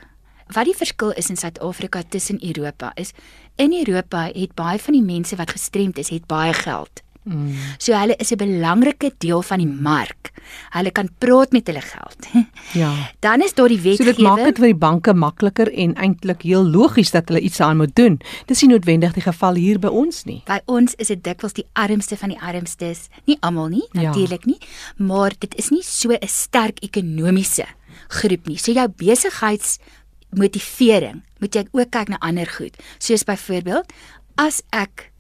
wat 0.53 0.65
die 0.65 0.77
verskil 0.77 1.13
is 1.13 1.31
in 1.31 1.37
Suid-Afrika 1.37 2.03
tussen 2.09 2.39
Europa 2.45 2.93
is 2.95 3.13
in 3.57 3.73
Europa 3.73 4.31
het 4.35 4.55
baie 4.55 4.79
van 4.79 4.93
die 4.93 5.03
mense 5.03 5.37
wat 5.37 5.51
gestremd 5.51 5.99
is, 5.99 6.09
het 6.11 6.27
baie 6.27 6.53
geld. 6.53 7.04
Mm. 7.25 7.55
So 7.79 7.93
hulle 7.97 8.15
is 8.21 8.31
'n 8.33 8.37
belangrike 8.37 9.13
deel 9.19 9.43
van 9.43 9.59
die 9.59 9.67
mark. 9.67 10.31
Hulle 10.71 10.91
kan 10.91 11.09
praat 11.19 11.53
met 11.53 11.67
hulle 11.67 11.81
geld. 11.81 12.27
Ja. 12.75 12.93
Dan 13.21 13.41
is 13.43 13.55
daar 13.55 13.69
die 13.69 13.97
So 13.97 14.05
dit 14.05 14.19
maak 14.19 14.37
wetgewing. 14.37 14.45
dit 14.47 14.57
vir 14.59 14.67
die 14.67 14.75
banke 14.79 15.15
makliker 15.15 15.73
en 15.73 15.95
eintlik 15.95 16.43
heel 16.43 16.65
logies 16.67 17.11
dat 17.11 17.29
hulle 17.29 17.41
iets 17.41 17.61
aan 17.61 17.77
moet 17.77 17.95
doen. 17.97 18.21
Dis 18.47 18.61
nie 18.63 18.71
noodwendig 18.71 19.13
die 19.15 19.23
geval 19.23 19.55
hier 19.55 19.79
by 19.79 19.89
ons 19.89 20.25
nie. 20.25 20.43
By 20.47 20.61
ons 20.67 20.95
is 20.99 21.07
dit 21.09 21.25
dikwels 21.25 21.53
die 21.53 21.67
armste 21.73 22.17
van 22.17 22.29
die 22.29 22.41
armstes. 22.41 23.09
Nie 23.27 23.37
almal 23.41 23.69
nie, 23.69 23.89
Ja. 23.93 24.01
natuurlik 24.03 24.45
nie, 24.47 24.59
maar 24.99 25.33
dit 25.39 25.55
is 25.55 25.71
nie 25.71 25.83
so 25.83 26.11
'n 26.11 26.19
sterk 26.29 26.79
ekonomiese 26.83 27.65
groep 28.09 28.47
nie. 28.47 28.59
So 28.59 28.73
jou 28.73 28.89
besigheidsmotivering 28.89 31.23
moet 31.41 31.55
jy 31.55 31.65
ook 31.73 31.91
kyk 31.91 32.09
na 32.09 32.17
ander 32.21 32.47
goed. 32.47 32.77
Soos 32.99 33.25
byvoorbeeld, 33.25 33.93
as 34.37 34.63
ek 34.73 35.11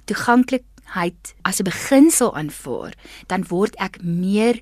toeganklikheid 0.84 1.34
as 1.42 1.60
'n 1.60 1.64
beginsel 1.64 2.34
aanvaar, 2.34 2.94
dan 3.26 3.44
word 3.48 3.74
ek 3.76 4.02
meer 4.02 4.60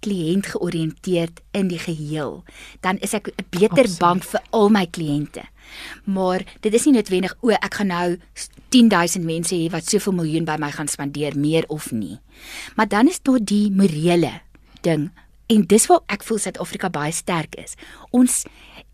kliënt 0.00 0.46
georiënteerd 0.46 1.40
in 1.52 1.68
die 1.68 1.78
geheel, 1.78 2.44
dan 2.80 2.98
is 2.98 3.14
ek 3.14 3.28
'n 3.28 3.46
beter 3.50 3.86
Absoluut. 3.86 3.98
bank 3.98 4.24
vir 4.24 4.40
al 4.50 4.68
my 4.68 4.86
kliënte. 4.86 5.42
Maar 6.04 6.44
dit 6.60 6.74
is 6.74 6.84
nie 6.84 6.94
noodwendig 6.94 7.34
o, 7.40 7.50
ek 7.50 7.74
gaan 7.74 7.86
nou 7.86 8.18
10000 8.68 9.24
mense 9.24 9.54
hê 9.54 9.70
wat 9.70 9.86
soveel 9.86 10.12
miljoen 10.12 10.44
by 10.44 10.56
my 10.58 10.70
gaan 10.70 10.88
spandeer, 10.88 11.36
meer 11.36 11.64
of 11.68 11.92
nie. 11.92 12.18
Maar 12.76 12.88
dan 12.88 13.08
is 13.08 13.20
daar 13.22 13.38
die 13.40 13.70
morele 13.70 14.40
ding 14.82 15.10
en 15.46 15.66
dis 15.66 15.86
waar 15.86 16.00
ek 16.06 16.22
voel 16.22 16.38
Suid-Afrika 16.38 16.90
baie 16.90 17.12
sterk 17.12 17.54
is. 17.54 17.74
Ons 18.10 18.44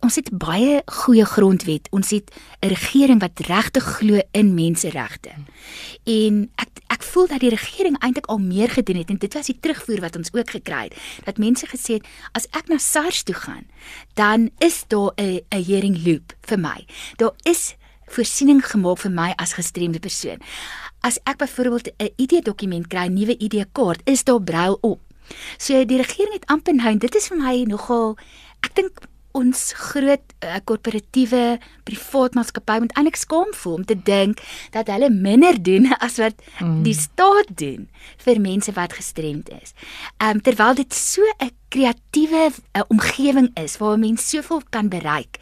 ons 0.05 0.15
het 0.15 0.29
baie 0.31 0.83
goeie 1.03 1.25
grondwet. 1.27 1.89
Ons 1.91 2.11
het 2.11 2.31
'n 2.61 2.69
regering 2.69 3.21
wat 3.21 3.41
regtig 3.47 3.85
glo 3.85 4.21
in 4.31 4.55
menseregte. 4.55 5.31
En 6.05 6.51
ek 6.57 6.69
ek 6.87 7.03
voel 7.03 7.27
dat 7.27 7.41
die 7.41 7.51
regering 7.51 7.99
eintlik 7.99 8.27
al 8.27 8.39
meer 8.39 8.71
gedoen 8.71 8.97
het 8.97 9.11
en 9.11 9.19
dit 9.19 9.35
was 9.35 9.47
die 9.47 9.59
terugvoer 9.61 10.01
wat 10.01 10.17
ons 10.17 10.33
ook 10.33 10.51
gekry 10.51 10.83
het. 10.83 10.95
Dat 11.25 11.39
mense 11.39 11.67
gesê 11.67 11.93
het 11.93 12.07
as 12.33 12.47
ek 12.51 12.69
na 12.69 12.79
SARS 12.79 13.23
toe 13.23 13.35
gaan, 13.35 13.67
dan 14.15 14.51
is 14.59 14.85
daar 14.89 15.13
'n 15.17 15.41
'n 15.51 15.65
hearing 15.65 16.07
loop 16.07 16.33
vir 16.41 16.59
my. 16.59 16.87
Daar 17.17 17.35
is 17.43 17.77
voorsiening 18.07 18.65
gemaak 18.67 18.99
vir 18.99 19.11
my 19.11 19.33
as 19.37 19.53
gestremde 19.53 19.99
persoon. 19.99 20.41
As 21.01 21.19
ek 21.25 21.37
byvoorbeeld 21.37 21.91
'n 21.99 22.11
ID-dokument 22.17 22.87
kry, 22.87 23.07
'n 23.07 23.15
nuwe 23.15 23.37
ID-kaart, 23.39 24.01
is 24.05 24.25
daar 24.25 24.43
brail 24.43 24.79
op. 24.81 25.01
So 25.59 25.85
die 25.85 25.97
regering 25.97 26.33
het 26.33 26.47
amper 26.47 26.75
nou 26.75 26.89
en 26.89 26.99
dit 26.99 27.15
is 27.15 27.29
vir 27.29 27.39
my 27.39 27.63
nogal 27.63 28.17
ek 28.61 28.75
dink 28.75 29.01
ons 29.37 29.61
groot 29.77 30.35
uh, 30.45 30.57
korporatiewe 30.65 31.59
privaat 31.89 32.35
maatskappy 32.39 32.79
moet 32.83 32.95
eintlik 32.97 33.19
skaam 33.21 33.51
voel 33.61 33.79
om 33.81 33.85
te 33.85 33.97
dink 33.97 34.41
dat 34.75 34.89
hulle 34.93 35.11
minder 35.13 35.59
doen 35.63 35.91
as 36.07 36.19
wat 36.23 36.39
mm. 36.61 36.83
die 36.87 36.97
staat 36.97 37.51
doen 37.61 37.89
vir 38.25 38.41
mense 38.41 38.73
wat 38.77 38.97
gestremd 38.97 39.51
is. 39.61 39.75
Ehm 40.19 40.39
um, 40.39 40.43
terwyl 40.43 40.75
dit 40.75 40.95
so 40.95 41.23
'n 41.39 41.51
kreatiewe 41.69 42.51
uh, 42.51 42.83
omgewing 42.89 43.51
is 43.55 43.77
waar 43.77 43.99
mense 43.99 44.25
soveel 44.25 44.63
kan 44.71 44.89
bereik. 44.89 45.39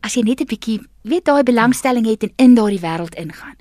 As 0.00 0.14
jy 0.14 0.22
net 0.22 0.40
'n 0.40 0.46
bietjie 0.46 0.80
weet 1.02 1.24
daai 1.24 1.42
belangstelling 1.42 2.06
het 2.06 2.22
en 2.22 2.32
in 2.36 2.54
daardie 2.54 2.80
wêreld 2.80 3.14
ingaan. 3.14 3.56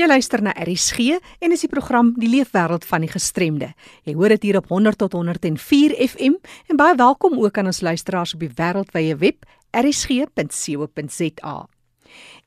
Jy 0.04 0.10
luister 0.12 0.42
na 0.44 0.52
RSG 0.60 1.14
en 1.40 1.54
is 1.56 1.62
die 1.64 1.70
program 1.72 2.10
Die 2.20 2.28
Leefwêreld 2.28 2.84
van 2.84 3.06
die 3.06 3.08
Gestremde. 3.08 3.70
Jy 4.04 4.18
hoor 4.18 4.34
dit 4.36 4.50
hier 4.50 4.58
op 4.60 4.66
100 4.68 5.00
tot 5.00 5.14
104 5.16 5.94
FM 6.10 6.36
en 6.68 6.80
baie 6.82 6.98
welkom 7.00 7.38
ook 7.40 7.56
aan 7.62 7.72
ons 7.72 7.80
luisteraars 7.80 8.34
op 8.36 8.44
die 8.44 8.52
wêreldwye 8.52 9.16
web 9.22 9.48
rsg.co.za. 9.72 11.56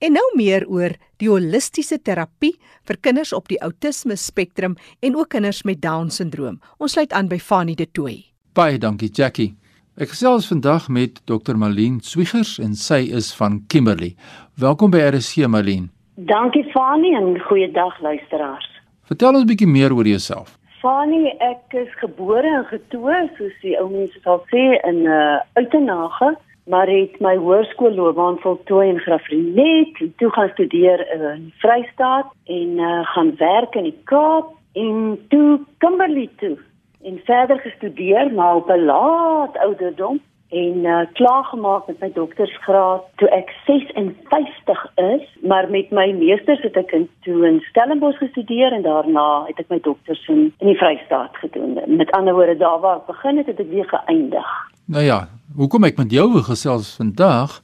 En 0.04 0.16
nou 0.18 0.26
meer 0.36 0.68
oor 0.68 0.98
die 1.16 1.32
holistiese 1.32 1.96
terapie 1.96 2.58
vir 2.84 3.00
kinders 3.00 3.32
op 3.32 3.48
die 3.48 3.62
outisme 3.64 4.20
spektrum 4.20 4.76
en 5.00 5.16
ook 5.16 5.32
kinders 5.32 5.64
met 5.64 5.80
down-sindroom. 5.80 6.60
Ons 6.76 6.92
sluit 7.00 7.16
aan 7.16 7.32
by 7.32 7.40
Fanie 7.40 7.80
De 7.80 7.88
Tooy. 7.88 8.20
Baie 8.52 8.76
dankie 8.76 9.08
Jackie. 9.08 9.54
Ek 9.96 10.12
gesels 10.12 10.52
vandag 10.52 10.92
met 10.92 11.24
Dr. 11.24 11.56
Malien 11.56 12.02
Swiegers 12.04 12.58
en 12.60 12.76
sy 12.76 13.06
is 13.16 13.32
van 13.40 13.62
Kimberley. 13.64 14.12
Welkom 14.60 14.92
by 14.92 15.08
RSG 15.08 15.48
Malien. 15.48 15.95
Dankie 16.18 16.64
Fani 16.64 17.14
en 17.14 17.40
goeiedag 17.40 18.00
luisteraars. 18.00 18.80
Vertel 19.04 19.34
ons 19.34 19.42
'n 19.42 19.46
bietjie 19.46 19.68
meer 19.68 19.92
oor 19.92 20.06
jouself. 20.06 20.56
Fani, 20.80 21.28
ek 21.38 21.72
is 21.72 21.92
gebore 22.00 22.48
en 22.48 22.64
getoe, 22.64 23.30
soos 23.36 23.52
die 23.60 23.76
ou 23.80 23.90
mense 23.90 24.18
sal 24.22 24.40
sê 24.48 24.80
in 24.88 25.02
'n 25.02 25.06
uh, 25.06 25.40
uitenage, 25.52 26.36
maar 26.64 26.88
het 26.88 27.20
my 27.20 27.36
hoërskoolloopbaan 27.36 28.38
voltooi 28.38 28.88
in 28.88 28.98
Graafrenet 28.98 30.00
en 30.00 30.14
toe 30.16 30.30
gaan 30.30 30.48
studeer 30.48 31.00
in 31.12 31.52
Vrystaat 31.58 32.32
en 32.44 32.70
uh, 32.78 33.04
gaan 33.04 33.36
werk 33.36 33.74
in 33.74 33.84
die 33.84 34.00
Kaap 34.04 34.46
en 34.72 35.18
toe 35.28 35.60
Kimberley 35.78 36.28
toe 36.36 36.56
en 37.04 37.20
verder 37.24 37.58
gestudeer 37.58 38.32
maar 38.32 38.54
op 38.54 38.70
'n 38.70 38.84
laat 38.84 39.58
ouderdom 39.58 40.20
en 40.48 40.76
uh, 40.84 40.98
klaar 41.12 41.44
gemaak 41.44 41.86
met 41.86 41.98
my 42.00 42.10
doktorsgraad 42.14 43.02
toe 43.16 43.28
ek 43.34 43.50
56 43.66 44.84
is, 44.94 45.24
maar 45.42 45.70
met 45.70 45.90
my 45.90 46.06
meesters 46.18 46.62
het 46.62 46.76
ek 46.76 46.92
in 46.92 47.08
toe 47.26 47.40
in 47.48 47.58
Stellenbosch 47.70 48.20
gestudeer 48.22 48.72
en 48.72 48.86
daarna 48.86 49.44
het 49.48 49.58
ek 49.58 49.72
my 49.72 49.80
doktors 49.82 50.22
in, 50.28 50.52
in 50.62 50.70
die 50.72 50.78
Vrystaat 50.78 51.36
gedoen. 51.42 51.78
Met 51.96 52.10
ander 52.10 52.34
woorde, 52.34 52.56
daar 52.56 52.80
waar 52.80 53.02
ek 53.02 53.10
begin 53.10 53.42
het, 53.42 53.50
het 53.50 53.60
ek 53.60 53.72
weer 53.74 53.90
geëindig. 53.90 54.54
Nou 54.86 55.02
ja, 55.02 55.20
hoekom 55.56 55.84
ek 55.84 55.98
met 55.98 56.14
jou 56.14 56.28
gesels 56.46 56.94
vandag 57.00 57.60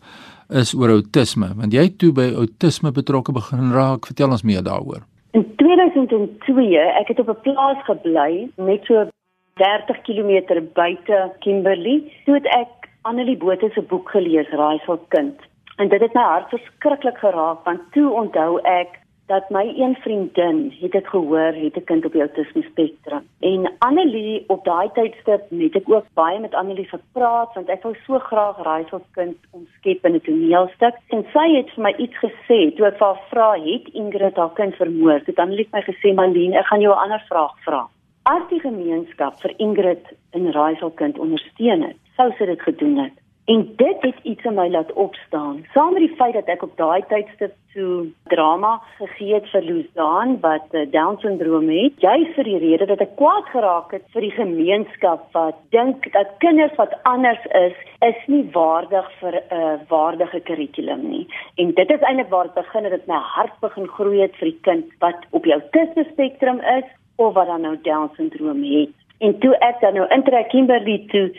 is 0.51 0.75
oor 0.75 0.99
outisme, 0.99 1.53
want 1.57 1.73
jy 1.73 1.87
het 1.87 1.99
toe 2.03 2.13
by 2.13 2.33
outisme 2.35 2.93
betrokke 2.93 3.33
begin 3.33 3.73
raak. 3.73 4.11
Vertel 4.11 4.35
ons 4.35 4.43
meer 4.43 4.65
daaroor. 4.67 5.07
In 5.33 5.47
2002, 5.57 6.77
ek 7.01 7.09
het 7.09 7.21
op 7.23 7.31
'n 7.31 7.41
plaas 7.47 7.81
gebly 7.87 8.51
net 8.57 8.85
so 8.85 9.07
30 9.55 10.03
km 10.03 10.61
buite 10.73 11.33
Kimberley. 11.41 12.13
Toe 12.25 12.35
het 12.35 12.47
ek 12.47 12.89
Annelie 13.03 13.37
Botha 13.37 13.69
se 13.75 13.83
boek 13.83 14.11
gelees, 14.11 14.49
Raaisel 14.49 14.99
kind. 15.09 15.41
En 15.77 15.89
dit 15.89 16.01
het 16.01 16.15
my 16.15 16.23
hart 16.23 16.49
verskriklik 16.49 17.19
geraak 17.19 17.65
want 17.65 17.81
toe 17.93 18.11
onthou 18.11 18.61
ek 18.69 18.99
dat 19.31 19.49
my 19.51 19.63
een 19.77 19.95
vriendin 20.05 20.75
het 20.81 20.93
dit 20.93 21.07
gehoor, 21.09 21.53
het 21.65 21.77
'n 21.77 21.85
kind 21.85 22.05
op 22.05 22.13
die 22.13 22.21
autisme 22.21 22.63
spektrum. 22.63 23.25
En 23.41 23.73
Annelie 23.79 24.45
op 24.47 24.65
daai 24.65 24.89
tydstip 24.93 25.43
het 25.51 25.75
ek 25.81 25.89
ook 25.89 26.07
baie 26.15 26.39
met 26.41 26.55
Annelie 26.55 26.89
gepraat 26.89 27.55
want 27.55 27.69
ek 27.69 27.83
wou 27.83 27.95
so 28.07 28.19
graag 28.19 28.57
Raaisel 28.63 29.03
kind 29.11 29.37
omskep 29.51 30.05
in 30.05 30.15
'n 30.15 30.21
toneelstuk. 30.21 30.95
En 31.09 31.25
sy 31.33 31.47
het 31.57 31.71
vir 31.71 31.83
my 31.83 31.95
iets 31.99 32.17
gesê 32.27 32.77
toe 32.77 32.87
ek 32.87 32.99
haar 32.99 33.21
vra, 33.31 33.53
"Het 33.53 33.89
Ingrid 33.93 34.37
haar 34.37 34.53
kind 34.55 34.75
vermoor?" 34.75 35.19
Toe 35.19 35.35
het 35.35 35.39
Annelie 35.39 35.69
my 35.73 35.83
gesê, 35.83 36.15
"Malien, 36.15 36.53
ek 36.55 36.67
gaan 36.67 36.81
jou 36.81 36.95
'n 36.95 37.03
ander 37.03 37.25
vraag 37.29 37.55
vra." 37.65 37.89
As 38.29 38.45
die 38.51 38.61
gemeenskap 38.61 39.41
vir 39.43 39.55
Ingrid 39.59 40.13
en 40.37 40.53
Raaiselkind 40.55 41.19
ondersteun 41.19 41.89
het, 41.89 41.99
sou 42.17 42.31
sy 42.39 42.47
dit 42.53 42.63
gedoen 42.63 42.99
het. 43.07 43.19
En 43.51 43.65
dit 43.77 44.05
het 44.07 44.19
iets 44.23 44.45
in 44.45 44.55
my 44.55 44.69
laat 44.71 44.93
opstaan. 44.93 45.65
Saam 45.75 45.93
met 45.93 46.05
die 46.05 46.17
feit 46.17 46.37
dat 46.39 46.47
ek 46.47 46.63
op 46.63 46.77
daai 46.79 47.03
tydstip 47.11 47.57
so 47.75 48.05
drama 48.31 48.77
gegee 49.01 49.35
het 49.35 49.49
vir 49.51 49.65
Luzaan 49.67 50.37
wat 50.45 50.77
uh, 50.77 50.85
Down 50.93 51.19
syndroom 51.25 51.67
het, 51.73 51.99
jy 52.05 52.15
vir 52.37 52.47
die 52.47 52.61
rede 52.63 52.87
dat 52.93 53.03
ek 53.03 53.17
kwaad 53.19 53.51
geraak 53.51 53.97
het 53.97 54.07
vir 54.15 54.29
die 54.29 54.35
gemeenskap 54.37 55.27
wat 55.35 55.59
dink 55.75 56.07
dat 56.15 56.37
kinders 56.45 56.79
wat 56.79 56.95
anders 57.09 57.43
is, 57.65 57.75
is 58.07 58.23
nie 58.31 58.45
waardig 58.55 59.11
vir 59.19 59.41
'n 59.41 59.59
uh, 59.59 59.75
waardige 59.91 60.41
kurrikulum 60.47 61.03
nie. 61.11 61.27
En 61.59 61.75
dit 61.75 61.91
is 61.91 62.07
eintlik 62.07 62.31
waar 62.31 62.53
dit 62.53 62.61
begin 62.63 62.85
het 62.85 62.95
dat 63.01 63.11
my 63.11 63.21
hart 63.35 63.59
begin 63.61 63.89
groei 63.99 64.21
het 64.23 64.37
vir 64.39 64.53
die 64.53 64.61
kind 64.71 64.87
wat 65.01 65.27
op 65.31 65.43
die 65.43 65.59
autisme 65.59 66.07
spektrum 66.13 66.61
is 66.79 66.87
of 67.17 67.35
wat 67.35 67.47
dan 67.47 67.61
nou 67.61 67.77
Down 67.83 68.11
syndroom 68.17 68.63
het. 68.63 68.91
En 69.19 69.39
toe 69.39 69.55
ek 69.59 69.81
dan 69.81 69.95
nou 69.95 70.09
intrek 70.09 70.49
Kimberley 70.49 71.05
toe 71.09 71.31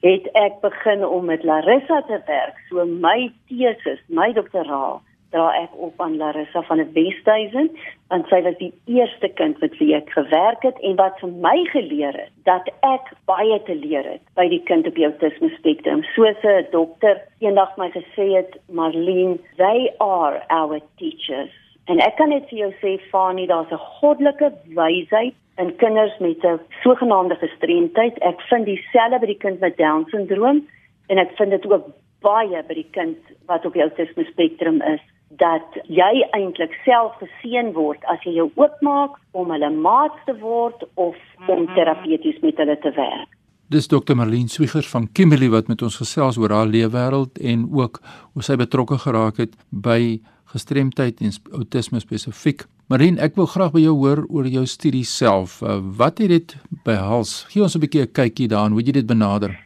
het 0.00 0.28
ek 0.38 0.60
begin 0.60 1.06
om 1.06 1.24
met 1.24 1.44
Larissa 1.44 2.02
te 2.06 2.20
werk. 2.26 2.56
So 2.68 2.84
my 2.84 3.32
teses, 3.48 4.00
my 4.06 4.32
doktoraal 4.32 5.00
dra 5.34 5.48
ek 5.58 5.74
op 5.82 6.00
aan 6.00 6.16
Larissa 6.20 6.62
van 6.68 6.80
die 6.80 6.88
Westhuizen 6.94 7.70
want 8.12 8.28
sy 8.30 8.38
was 8.46 8.54
die 8.60 8.70
eerste 8.86 9.28
kind 9.40 9.58
met 9.60 9.74
wie 9.80 9.90
ek 9.98 10.12
gewerk 10.14 10.62
het 10.62 10.78
en 10.86 10.94
wat 11.00 11.18
vir 11.22 11.32
my 11.42 11.56
geleer 11.72 12.14
het 12.14 12.32
dat 12.48 12.70
ek 12.86 13.10
baie 13.30 13.58
te 13.66 13.74
leer 13.74 14.06
het 14.06 14.22
by 14.38 14.46
die 14.52 14.62
kind 14.70 14.86
op 14.86 14.94
die 14.94 15.08
autisme 15.08 15.50
spektrum. 15.58 16.04
Soos 16.14 16.38
'n 16.44 16.70
dokter 16.70 17.22
eendag 17.42 17.76
my 17.76 17.90
gesê 17.90 18.30
het, 18.38 18.58
Marlene, 18.70 19.38
they 19.56 19.90
are 19.98 20.42
our 20.48 20.80
teachers. 20.98 21.54
En 21.86 22.00
ek 22.02 22.16
kan 22.18 22.32
net 22.34 22.48
vir 22.50 22.58
jou 22.58 22.72
sê 22.82 22.96
Fani, 23.10 23.46
daar's 23.46 23.70
'n 23.70 23.86
goddelike 23.98 24.52
wysheid 24.74 25.34
in 25.58 25.76
kinders 25.76 26.18
met 26.18 26.44
'n 26.44 26.60
sogenaamde 26.82 27.36
gestremdheid. 27.36 28.18
Ek 28.18 28.40
vind 28.40 28.64
dieselfde 28.66 29.18
by 29.20 29.26
die 29.26 29.42
kind 29.44 29.60
met 29.60 29.76
Down 29.76 30.04
syndroom 30.10 30.66
en 31.06 31.18
ek 31.18 31.30
vind 31.36 31.50
dit 31.50 31.66
ook 31.72 31.86
baie 32.20 32.62
by 32.68 32.74
die 32.74 32.90
kind 32.90 33.18
wat 33.46 33.64
op 33.66 33.72
die 33.72 33.82
autisme 33.82 34.24
spektrum 34.24 34.82
is 34.82 35.00
dat 35.28 35.78
jy 35.90 36.26
eintlik 36.30 36.74
self 36.84 37.16
geseën 37.20 37.72
word 37.72 38.04
as 38.12 38.22
jy 38.24 38.36
jou 38.38 38.50
oopmaak 38.54 39.18
om 39.32 39.50
hulle 39.50 39.70
maat 39.70 40.14
te 40.26 40.34
word 40.38 40.84
of 40.94 41.16
om 41.46 41.62
mhm. 41.62 41.74
terapeuties 41.74 42.38
met 42.42 42.56
hulle 42.56 42.78
te 42.78 42.92
werk. 42.96 43.28
Dis 43.68 43.88
Dr. 43.90 44.14
Marlene 44.14 44.48
Swiegers 44.48 44.88
van 44.88 45.08
Kimberley 45.12 45.50
wat 45.50 45.66
met 45.66 45.82
ons 45.82 45.96
gesels 45.98 46.38
oor 46.38 46.54
haar 46.54 46.70
leefwêreld 46.70 47.38
en 47.42 47.66
ook 47.74 47.98
hoe 48.32 48.42
sy 48.42 48.54
betrokke 48.56 48.98
geraak 49.02 49.40
het 49.42 49.56
by 49.70 50.20
gestremdheid 50.52 51.20
en 51.20 51.30
outisme 51.52 52.00
spesifiek. 52.00 52.66
Marien, 52.86 53.18
ek 53.18 53.34
wil 53.34 53.46
graag 53.50 53.72
by 53.74 53.80
jou 53.82 53.96
hoor 53.98 54.24
oor 54.30 54.46
jou 54.46 54.64
studie 54.66 55.04
self. 55.04 55.60
Uh, 55.62 55.80
wat 55.98 56.18
het 56.22 56.28
dit 56.28 56.56
behels? 56.84 57.44
Gee 57.50 57.62
ons 57.62 57.74
'n 57.74 57.82
bietjie 57.82 58.02
'n 58.02 58.12
kykie 58.12 58.48
daarin 58.48 58.72
hoe 58.72 58.82
jy 58.82 58.92
dit 58.92 59.06
benader. 59.06 59.58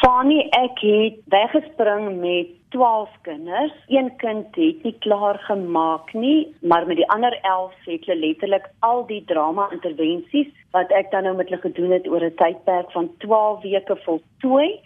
Fanny, 0.00 0.48
ek 0.52 0.78
het 0.80 1.16
weggespring 1.28 2.20
met 2.20 2.48
12 2.70 3.08
kinders. 3.22 3.72
Een 3.88 4.10
kind 4.16 4.46
het 4.56 4.82
nie 4.82 4.96
klaar 4.98 5.38
gemaak 5.38 6.12
nie, 6.12 6.54
maar 6.60 6.86
met 6.86 6.96
die 6.96 7.08
ander 7.10 7.38
11 7.42 7.74
het 7.84 8.06
hulle 8.06 8.26
letterlik 8.26 8.70
al 8.78 9.06
die 9.06 9.24
drama 9.26 9.68
intervensies 9.72 10.48
wat 10.70 10.90
ek 10.90 11.10
dan 11.10 11.26
nou 11.26 11.36
met 11.36 11.48
hulle 11.48 11.60
gedoen 11.60 11.90
het 11.90 12.08
oor 12.08 12.24
'n 12.24 12.34
tydperk 12.34 12.92
van 12.92 13.10
12 13.18 13.62
weke 13.62 13.96
voltooi. 14.04 14.80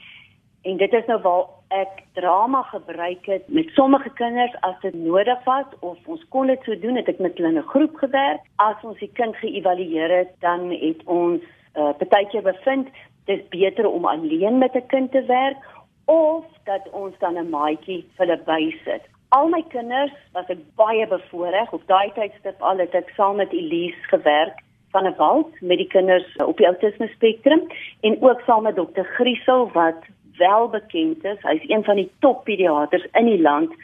En 0.62 0.76
dit 0.76 0.92
is 0.92 1.06
nou 1.06 1.20
waar 1.22 1.44
ek 1.74 2.02
drama 2.14 2.62
gebruik 2.70 3.26
het 3.26 3.48
met 3.48 3.70
sommige 3.74 4.10
kinders 4.18 4.54
as 4.60 4.76
dit 4.82 4.94
nodig 4.94 5.40
was 5.44 5.66
of 5.80 5.98
ons 6.06 6.22
kon 6.34 6.46
dit 6.46 6.60
so 6.66 6.76
doen 6.78 7.00
het 7.00 7.08
ek 7.10 7.22
met 7.24 7.34
hulle 7.38 7.50
in 7.50 7.58
'n 7.58 7.72
groep 7.72 7.96
gewerk. 8.02 8.42
As 8.56 8.78
ons 8.82 8.98
die 8.98 9.10
kind 9.18 9.36
geëvalueer 9.36 10.12
het, 10.18 10.30
dan 10.40 10.70
het 10.70 11.00
ons 11.04 11.42
uh, 11.74 11.90
partykeer 11.98 12.42
bevind 12.42 12.88
dis 13.26 13.42
beter 13.48 13.88
om 13.90 14.06
alleen 14.06 14.58
met 14.58 14.74
'n 14.74 14.86
kind 14.86 15.10
te 15.10 15.24
werk 15.24 15.56
of 16.04 16.44
dat 16.64 16.90
ons 16.90 17.18
dan 17.18 17.38
'n 17.38 17.50
maatjie 17.50 18.06
vir 18.16 18.26
hulle 18.26 18.38
bysit. 18.46 19.02
Al 19.28 19.48
my 19.48 19.62
kinders 19.68 20.12
was 20.32 20.48
ek 20.48 20.58
baie 20.76 21.06
bevoorreg 21.06 21.72
op 21.72 21.86
daai 21.86 22.12
tydstip 22.14 22.62
al 22.62 22.78
het 22.78 22.94
ek 22.94 23.10
saam 23.16 23.36
met 23.36 23.52
Elise 23.52 24.02
gewerk 24.14 24.62
van 24.92 25.06
'n 25.06 25.16
wald 25.16 25.60
met 25.60 25.78
die 25.78 25.92
kinders 25.96 26.36
op 26.36 26.56
die 26.56 26.66
autisme 26.66 27.08
spektrum 27.08 27.62
en 28.00 28.22
ook 28.22 28.40
saam 28.46 28.62
met 28.62 28.76
dokter 28.76 29.04
Griesel 29.04 29.70
wat 29.72 30.02
wel 30.38 30.68
bekend 30.68 31.24
is. 31.24 31.40
Hy's 31.40 31.68
een 31.68 31.84
van 31.84 31.96
die 31.96 32.10
top 32.18 32.44
pediaters 32.44 33.06
in 33.12 33.24
die 33.24 33.40
land 33.40 33.74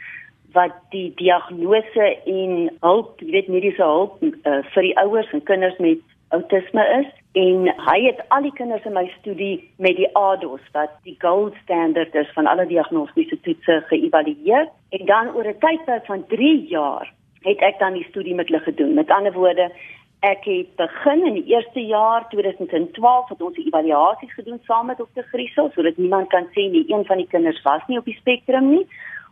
wat 0.51 0.75
die 0.89 1.11
diagnose 1.15 2.07
en 2.25 2.71
hulp, 2.79 3.19
jy 3.23 3.31
weet 3.31 3.47
mediese 3.47 3.83
hulp 3.83 4.17
uh, 4.23 4.59
vir 4.73 4.87
die 4.89 4.95
ouers 4.99 5.31
en 5.31 5.43
kinders 5.47 5.77
met 5.79 6.01
autisme 6.35 6.83
is. 6.99 7.07
En 7.39 7.69
hy 7.87 7.97
het 8.03 8.19
al 8.35 8.43
die 8.43 8.53
kinders 8.57 8.83
in 8.87 8.95
my 8.95 9.05
studie 9.19 9.53
met 9.79 9.95
die 9.95 10.09
ADOS 10.19 10.63
wat 10.75 10.91
die 11.07 11.15
gold 11.23 11.55
standard 11.63 12.15
is 12.15 12.27
van 12.35 12.49
alle 12.51 12.67
diagnostiese 12.67 13.39
toetse 13.45 13.79
geëvalueer. 13.87 14.67
En 14.97 15.05
dan 15.05 15.31
oor 15.35 15.47
'n 15.47 15.59
tydperk 15.63 16.05
van 16.05 16.27
3 16.27 16.67
jaar 16.67 17.13
het 17.41 17.59
ek 17.59 17.79
dan 17.79 17.93
die 17.93 18.07
studie 18.09 18.35
met 18.35 18.47
hulle 18.47 18.59
gedoen. 18.59 18.93
Met 18.93 19.09
ander 19.09 19.33
woorde 19.33 19.71
ek 20.21 20.43
het 20.45 20.75
begin 20.77 21.25
in 21.25 21.33
die 21.39 21.53
eerste 21.53 21.81
jaar 21.85 22.27
2012 22.29 23.29
het 23.29 23.41
ons 23.41 23.57
evaluasies 23.57 24.33
gedoen 24.33 24.59
saam 24.65 24.85
met 24.85 24.97
dokter 24.97 25.23
Griesel 25.31 25.71
sodat 25.73 25.97
niemand 25.97 26.29
kan 26.29 26.45
sê 26.53 26.69
nie 26.69 26.85
een 26.87 27.05
van 27.05 27.17
die 27.17 27.27
kinders 27.27 27.61
was 27.65 27.81
nie 27.87 27.97
op 27.97 28.05
die 28.05 28.19
spektrum 28.19 28.69
nie 28.69 28.85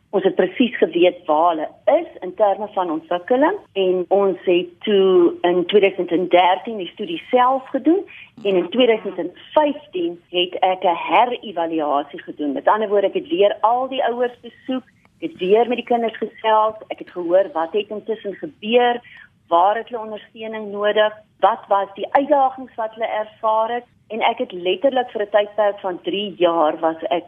Ons 0.09 0.23
het 0.25 0.35
presies 0.35 0.77
geweet 0.77 1.19
waar 1.25 1.49
hulle 1.49 1.67
is 2.01 2.07
in 2.25 2.31
terme 2.33 2.67
van 2.73 2.91
ontwikkeling 2.91 3.57
en 3.77 4.05
ons 4.07 4.39
het 4.43 4.69
toe 4.81 5.33
in 5.45 5.65
2013 5.65 6.79
die 6.81 6.87
studie 6.87 7.19
self 7.29 7.67
gedoen 7.69 7.99
en 8.43 8.55
in 8.55 8.69
2015 8.73 10.15
het 10.33 10.55
ek 10.71 10.83
'n 10.83 11.01
herëvaluasie 11.09 12.21
gedoen. 12.21 12.51
Met 12.53 12.67
ander 12.67 12.89
woorde, 12.89 13.07
ek 13.07 13.21
het 13.21 13.27
weer 13.27 13.57
al 13.61 13.87
die 13.87 14.03
ouers 14.03 14.39
besoek, 14.41 14.83
ek 15.19 15.29
het 15.29 15.37
weer 15.37 15.67
met 15.67 15.77
die 15.77 15.91
kinders 15.91 16.17
gesels, 16.17 16.75
ek 16.87 16.99
het 16.99 17.11
gehoor 17.11 17.45
wat 17.53 17.73
het 17.73 17.89
intussen 17.89 18.33
gebeur, 18.33 19.01
waar 19.49 19.77
het 19.77 19.89
hulle 19.89 20.05
ondersteuning 20.05 20.71
nodig, 20.71 21.13
wat 21.45 21.65
was 21.67 21.89
die 21.95 22.07
uitdagings 22.11 22.75
wat 22.75 22.93
hulle 22.95 23.11
ervaar 23.23 23.75
het 23.77 23.87
en 24.13 24.23
ek 24.25 24.41
het 24.45 24.51
letterlik 24.51 25.11
vir 25.13 25.25
'n 25.25 25.33
tydperk 25.35 25.79
van 25.79 26.01
3 26.07 26.35
jaar 26.37 26.79
was 26.79 27.01
ek 27.09 27.27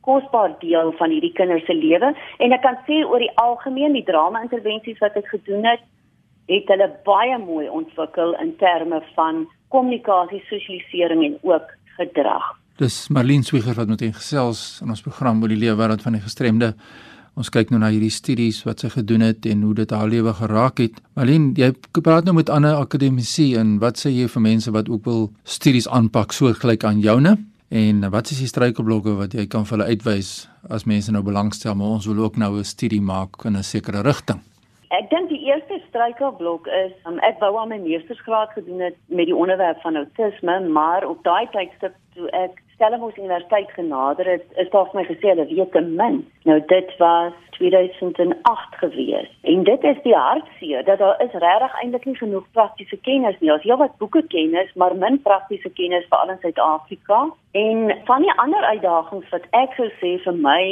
kosbaar 0.00 0.58
deel 0.58 0.92
van 0.98 1.10
hierdie 1.10 1.32
kinders 1.32 1.66
se 1.66 1.74
lewe 1.74 2.14
en 2.38 2.52
ek 2.52 2.62
kan 2.62 2.78
sê 2.86 3.04
oor 3.04 3.18
die 3.18 3.36
algemeen 3.36 3.92
die 3.92 4.08
drama 4.10 4.42
intervensies 4.42 4.98
wat 5.04 5.16
ek 5.16 5.28
gedoen 5.34 5.64
het 5.64 5.82
het 6.48 6.70
hulle 6.72 6.88
baie 7.04 7.38
mooi 7.38 7.68
ontwikkel 7.68 8.34
in 8.40 8.56
terme 8.56 9.02
van 9.14 9.46
kommunikasie, 9.68 10.40
sosialisering 10.48 11.24
en 11.24 11.36
ook 11.42 11.74
gedrag. 11.98 12.46
Dis 12.78 13.08
Marlene 13.08 13.44
Swiger 13.44 13.74
wat 13.74 13.90
met 13.90 14.00
gesels 14.00 14.80
in 14.82 14.88
ons 14.94 15.02
program 15.02 15.42
oor 15.42 15.52
die 15.52 15.60
lewe 15.60 15.76
wêreld 15.80 16.02
van 16.02 16.14
die 16.16 16.24
gestremde. 16.24 16.72
Ons 17.38 17.52
kyk 17.54 17.68
nou 17.70 17.78
na 17.78 17.92
hierdie 17.94 18.10
studies 18.10 18.64
wat 18.66 18.80
sy 18.82 18.88
gedoen 18.90 19.22
het 19.22 19.44
en 19.46 19.60
hoe 19.62 19.74
dit 19.78 19.92
haar 19.94 20.08
lewe 20.10 20.32
geraak 20.34 20.80
het. 20.82 20.96
Marlene, 21.14 21.52
jy 21.54 21.68
praat 22.02 22.26
nou 22.26 22.34
met 22.34 22.50
ander 22.50 22.74
akademici 22.74 23.52
en 23.60 23.76
wat 23.78 24.00
sê 24.00 24.10
jy 24.10 24.26
vir 24.32 24.42
mense 24.42 24.72
wat 24.74 24.90
ook 24.90 25.06
wil 25.06 25.28
studies 25.46 25.86
aanpak 25.86 26.34
soortgelyk 26.34 26.82
aan 26.88 26.98
joune? 27.04 27.36
En 27.70 28.02
wat 28.10 28.32
is 28.34 28.42
die 28.42 28.50
struikelblokke 28.50 29.14
wat 29.20 29.38
jy 29.38 29.46
kan 29.46 29.68
vir 29.68 29.76
hulle 29.76 29.94
uitwys 29.94 30.48
as 30.66 30.88
mense 30.90 31.14
nou 31.14 31.22
belangstel, 31.22 31.78
maar 31.78 32.00
ons 32.00 32.10
wil 32.10 32.24
ook 32.24 32.42
nou 32.42 32.58
'n 32.58 32.64
studie 32.64 33.00
maak 33.00 33.44
in 33.44 33.54
'n 33.54 33.62
sekere 33.62 34.02
rigting? 34.02 34.40
Ek 34.90 35.10
dink 35.10 35.28
die 35.28 35.44
eerste 35.46 35.78
struikelblok 35.88 36.66
is 36.66 36.92
um, 37.06 37.18
ek 37.20 37.38
wou 37.38 37.56
aan 37.60 37.68
my 37.68 37.78
meestersgraad 37.78 38.50
gedoen 38.50 38.80
het 38.80 38.96
met 39.06 39.26
die 39.26 39.36
onderwerp 39.36 39.80
van 39.80 39.96
autisme, 39.96 40.60
maar 40.68 41.06
op 41.06 41.22
daai 41.22 41.46
tydstip 41.52 41.94
toe 42.14 42.30
ek 42.30 42.62
Stellenbosch 42.78 43.16
Universiteit 43.18 43.70
genader 43.70 44.26
het, 44.26 44.44
is 44.54 44.68
daar 44.70 44.84
vir 44.90 45.00
my 45.00 45.04
gesê 45.08 45.32
hulle 45.32 45.46
weet 45.50 45.72
te 45.74 45.80
min. 45.82 46.20
Nou 46.46 46.58
dit 46.70 46.92
was 47.00 47.32
2008 47.56 48.76
gewees. 48.82 49.30
En 49.42 49.64
dit 49.66 49.86
is 49.90 49.98
die 50.04 50.14
hartseer 50.14 50.84
dat 50.84 50.98
daar 51.02 51.18
is 51.24 51.34
regtig 51.42 51.74
eintlik 51.80 52.04
nie 52.06 52.14
genoeg 52.20 52.46
praktiese 52.52 52.98
kennis 53.08 53.40
nie. 53.40 53.50
Ons 53.52 53.66
het 53.66 53.82
wat 53.82 53.98
boeke 53.98 54.22
kennis, 54.34 54.70
maar 54.74 54.94
min 54.94 55.18
praktiese 55.22 55.72
kennis 55.80 56.06
veral 56.08 56.30
in 56.36 56.38
Suid-Afrika. 56.44 57.18
En 57.64 57.98
van 58.04 58.22
die 58.22 58.36
ander 58.44 58.62
uitdagings 58.70 59.34
wat 59.34 59.50
ek 59.64 59.74
sou 59.74 59.90
sê 59.98 60.14
vir 60.28 60.38
my 60.46 60.62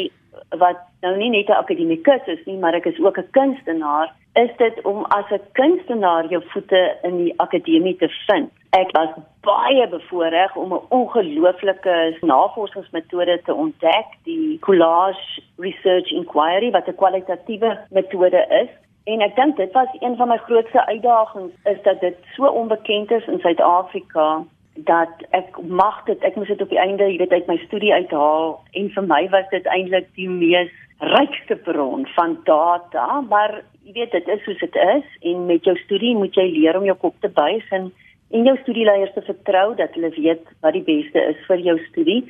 wat 0.58 0.78
nou 1.00 1.16
nie 1.16 1.30
net 1.30 1.48
'n 1.48 1.62
akademikus 1.62 2.26
is 2.26 2.44
nie, 2.44 2.58
maar 2.58 2.74
ek 2.74 2.84
is 2.84 3.00
ook 3.00 3.18
'n 3.18 3.30
kunstenaar, 3.30 4.14
is 4.34 4.50
dit 4.56 4.82
om 4.82 5.04
as 5.04 5.30
'n 5.30 5.40
kunstenaar 5.52 6.26
jou 6.28 6.42
voete 6.46 6.96
in 7.02 7.16
die 7.16 7.32
akademie 7.36 7.96
te 7.96 8.08
vind. 8.26 8.50
Ek 8.70 8.90
was 8.90 9.08
baie 9.40 9.88
bevoorreg 9.88 10.56
om 10.56 10.72
'n 10.72 10.86
ongelooflike 10.88 12.16
navorsingsmetode 12.20 13.40
te 13.44 13.54
ontdek, 13.54 14.06
die 14.22 14.58
collage 14.58 15.42
research 15.56 16.10
inquiry 16.10 16.70
wat 16.70 16.88
'n 16.88 16.94
kwalitatiewe 16.94 17.78
metode 17.90 18.46
is. 18.62 18.70
En 19.04 19.20
ek 19.20 19.36
dink 19.36 19.56
dit 19.56 19.72
was 19.72 19.88
een 20.00 20.16
van 20.16 20.28
my 20.28 20.36
grootste 20.36 20.86
uitdagings 20.86 21.52
is 21.64 21.82
dat 21.82 22.00
dit 22.00 22.16
so 22.34 22.46
onbekend 22.46 23.10
is 23.10 23.26
in 23.26 23.38
Suid-Afrika 23.38 24.44
dat 24.76 25.22
ek 25.30 25.58
mag 25.62 26.04
dit 26.04 26.22
ek 26.24 26.36
moes 26.36 26.48
dit 26.48 26.62
op 26.62 26.68
die 26.68 26.80
einde 26.80 27.08
jy 27.10 27.18
weet 27.18 27.32
uit 27.32 27.46
my 27.48 27.56
studie 27.66 27.92
uithaal 27.94 28.64
en 28.72 28.90
vir 28.90 29.06
my 29.06 29.28
was 29.28 29.48
dit 29.50 29.66
eintlik 29.66 30.08
die 30.14 30.28
mees 30.28 30.72
rykste 31.00 31.56
bron 31.56 32.06
van 32.16 32.38
data 32.44 33.20
maar 33.28 33.62
jy 33.84 33.92
weet 33.92 34.12
dit 34.12 34.28
is 34.28 34.42
soos 34.44 34.58
dit 34.58 34.76
is 34.96 35.06
en 35.32 35.46
met 35.46 35.64
jou 35.64 35.76
studie 35.84 36.16
moet 36.16 36.34
jy 36.34 36.48
leer 36.50 36.76
om 36.76 36.84
jou 36.84 36.96
kop 36.96 37.16
te 37.20 37.28
buig 37.28 37.72
en 37.72 37.92
en 38.34 38.46
jou 38.46 38.56
studieleiers 38.62 39.14
te 39.14 39.22
vertrou 39.22 39.74
dat 39.78 39.94
hulle 39.94 40.10
weet 40.16 40.46
wat 40.64 40.74
die 40.74 40.84
beste 40.86 41.22
is 41.32 41.42
vir 41.48 41.62
jou 41.62 41.76
studie. 41.90 42.22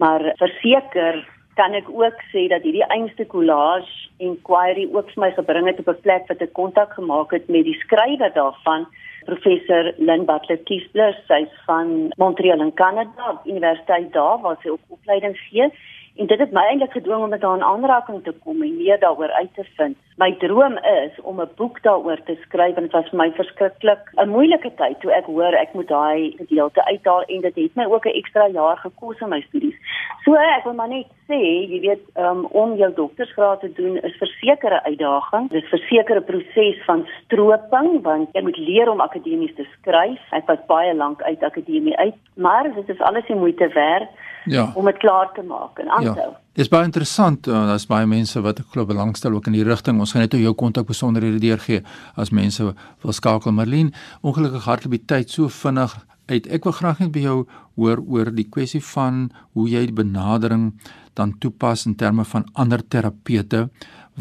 Maar 0.00 0.32
verseker 0.40 1.22
kan 1.56 1.76
ek 1.76 1.88
ook 1.92 2.20
sê 2.32 2.46
dat 2.52 2.64
hierdie 2.64 2.84
einste 2.92 3.26
collage 3.32 4.08
inquiry 4.20 4.86
ook 4.92 5.12
vir 5.12 5.22
my 5.24 5.30
gebring 5.36 5.68
het 5.68 5.80
op 5.80 5.88
'n 5.92 6.02
plek 6.04 6.28
wat 6.28 6.42
ek 6.42 6.52
kontak 6.52 6.92
gemaak 6.92 7.32
het 7.32 7.48
met 7.48 7.64
die 7.64 7.78
skrywer 7.84 8.32
daarvan, 8.32 8.86
professor 9.26 9.92
Lynn 9.98 10.26
Butler 10.26 10.58
Kiesler, 10.68 11.12
sy's 11.28 11.52
van 11.66 12.12
Montreal 12.16 12.62
in 12.64 12.72
Kanada, 12.74 13.36
universiteit 13.44 14.12
daar 14.14 14.40
waar 14.44 14.58
sy 14.62 14.72
ook 14.74 14.96
opleiding 14.98 15.36
gee. 15.48 15.68
En 16.16 16.26
dit 16.26 16.38
het 16.38 16.52
my 16.52 16.62
eintlik 16.64 16.92
gedwing 16.92 17.22
om 17.22 17.28
met 17.28 17.42
haar 17.42 17.56
in 17.56 17.62
aanraking 17.62 18.22
te 18.24 18.32
kom 18.44 18.62
en 18.62 18.76
meer 18.76 18.98
daaroor 19.00 19.30
uit 19.30 19.54
te 19.54 19.64
vind. 19.76 19.96
My 20.16 20.30
droom 20.40 20.78
is 20.78 21.20
om 21.22 21.40
'n 21.40 21.50
boek 21.56 21.82
daaroor 21.82 22.20
te 22.24 22.36
skryf 22.40 22.76
en 22.76 22.82
dit 22.82 22.92
was 22.92 23.08
vir 23.08 23.18
my 23.18 23.30
verskriklik 23.32 24.02
'n 24.16 24.28
moeilike 24.28 24.72
tyd 24.74 25.00
toe 25.00 25.12
ek 25.12 25.24
hoor 25.24 25.52
ek 25.52 25.72
moet 25.72 25.88
daai 25.88 26.34
gedeelte 26.36 26.84
uithaal 26.84 27.22
en 27.22 27.40
dit 27.40 27.54
het 27.54 27.74
my 27.74 27.84
ook 27.84 28.06
'n 28.06 28.18
ekstra 28.20 28.48
jaar 28.48 28.76
gekos 28.76 29.20
in 29.20 29.28
my 29.28 29.40
studies. 29.40 29.76
So 30.24 30.34
ek 30.34 30.64
wil 30.64 30.74
maar 30.74 30.88
net 30.88 31.06
sê, 31.28 31.40
jy 31.70 31.80
weet, 31.80 32.02
um, 32.14 32.44
om 32.44 32.76
jou 32.76 32.94
doktorsgraad 32.94 33.60
te 33.60 33.72
doen 33.72 33.96
is 33.96 34.16
versekerde 34.16 34.82
uitdaging. 34.82 35.50
Dit 35.50 35.62
is 35.62 35.68
versekerde 35.68 36.20
proses 36.20 36.84
van 36.84 37.06
stroping 37.24 38.02
want 38.02 38.28
jy 38.32 38.42
moet 38.42 38.56
leer 38.56 38.90
om 38.90 39.00
akademies 39.00 39.54
te 39.54 39.66
skryf. 39.78 40.20
Ek 40.30 40.46
was 40.46 40.66
baie 40.66 40.94
lank 40.94 41.22
uit 41.22 41.42
akademie 41.42 41.96
uit, 41.96 42.14
maar 42.34 42.62
dit 42.74 42.88
is 42.88 43.00
alles 43.00 43.26
die 43.26 43.36
moeite 43.36 43.68
werd 43.68 44.08
ja. 44.46 44.70
om 44.74 44.84
dit 44.84 44.96
klaar 44.96 45.32
te 45.32 45.42
maak 45.42 45.78
en 45.78 45.88
aanhou. 46.08 46.32
Ja. 46.32 46.42
Dis 46.56 46.70
baie 46.72 46.86
interessant. 46.88 47.46
Uh, 47.46 47.66
Daar's 47.68 47.84
baie 47.86 48.06
mense 48.08 48.40
wat 48.40 48.62
ek 48.62 48.70
glo 48.72 48.88
belangstel 48.88 49.34
ook 49.36 49.50
in 49.50 49.52
die 49.58 49.64
rigting. 49.66 49.98
Ons 50.00 50.14
gaan 50.16 50.24
net 50.24 50.32
jou 50.40 50.54
kontak 50.56 50.86
besonderhede 50.88 51.40
deurgee 51.42 51.82
as 52.16 52.32
mense 52.32 52.64
wil 52.64 53.12
skakel. 53.12 53.52
Marlene, 53.52 53.92
ongelukkig 54.22 54.64
hardloop 54.64 54.96
die 54.96 55.04
tyd 55.04 55.30
so 55.30 55.52
vinnig 55.52 55.92
uit. 56.32 56.48
Ek 56.48 56.64
wil 56.64 56.72
graag 56.72 57.02
net 57.04 57.12
by 57.12 57.26
jou 57.26 57.36
hoor 57.76 58.00
oor 58.00 58.32
die 58.32 58.48
kwessie 58.48 58.80
van 58.94 59.26
hoe 59.52 59.68
jy 59.68 59.84
die 59.90 59.98
benadering 60.00 60.70
dan 61.16 61.36
toepas 61.40 61.84
in 61.86 61.96
terme 62.00 62.24
van 62.24 62.48
ander 62.54 62.80
terapeute 62.80 63.66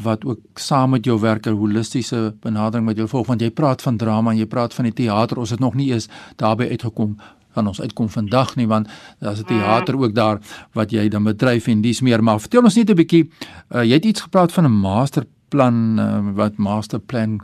wat 0.04 0.26
ook 0.28 0.60
saam 0.60 0.89
met 0.89 1.06
jou 1.06 1.19
werk 1.19 1.48
'n 1.48 1.56
holistiese 1.56 2.36
benadering 2.41 2.86
met 2.86 2.98
jou 2.98 3.08
volg 3.08 3.28
want 3.28 3.41
jy 3.41 3.50
praat 3.50 3.82
van 3.82 3.98
drama 3.98 4.32
en 4.32 4.38
jy 4.38 4.45
praat 4.45 4.74
van 4.74 4.86
die 4.86 4.93
teater 4.93 5.38
ons 5.38 5.50
het 5.50 5.60
nog 5.60 5.74
nie 5.74 5.91
eens 5.93 6.10
daarbey 6.36 6.69
uitgekom 6.69 7.17
van 7.56 7.68
ons 7.72 7.82
uitkom 7.82 8.10
vandag 8.10 8.56
nie 8.60 8.68
want 8.68 8.88
daar's 9.20 9.41
'n 9.41 9.50
teater 9.52 9.96
ook 10.00 10.15
daar 10.15 10.39
wat 10.74 10.91
jy 10.91 11.08
dan 11.10 11.24
bedryf 11.24 11.68
en 11.68 11.82
dis 11.82 12.02
meer 12.02 12.24
maar 12.24 12.39
vertel 12.39 12.63
ons 12.63 12.76
net 12.76 12.89
'n 12.89 13.02
bietjie 13.02 13.24
uh, 13.72 13.84
jy 13.84 13.96
het 14.00 14.06
iets 14.06 14.22
gepraat 14.28 14.52
van 14.54 14.65
'n 14.65 14.80
masterplan 14.89 16.00
uh, 16.00 16.36
wat 16.36 16.58
masterplan 16.58 17.39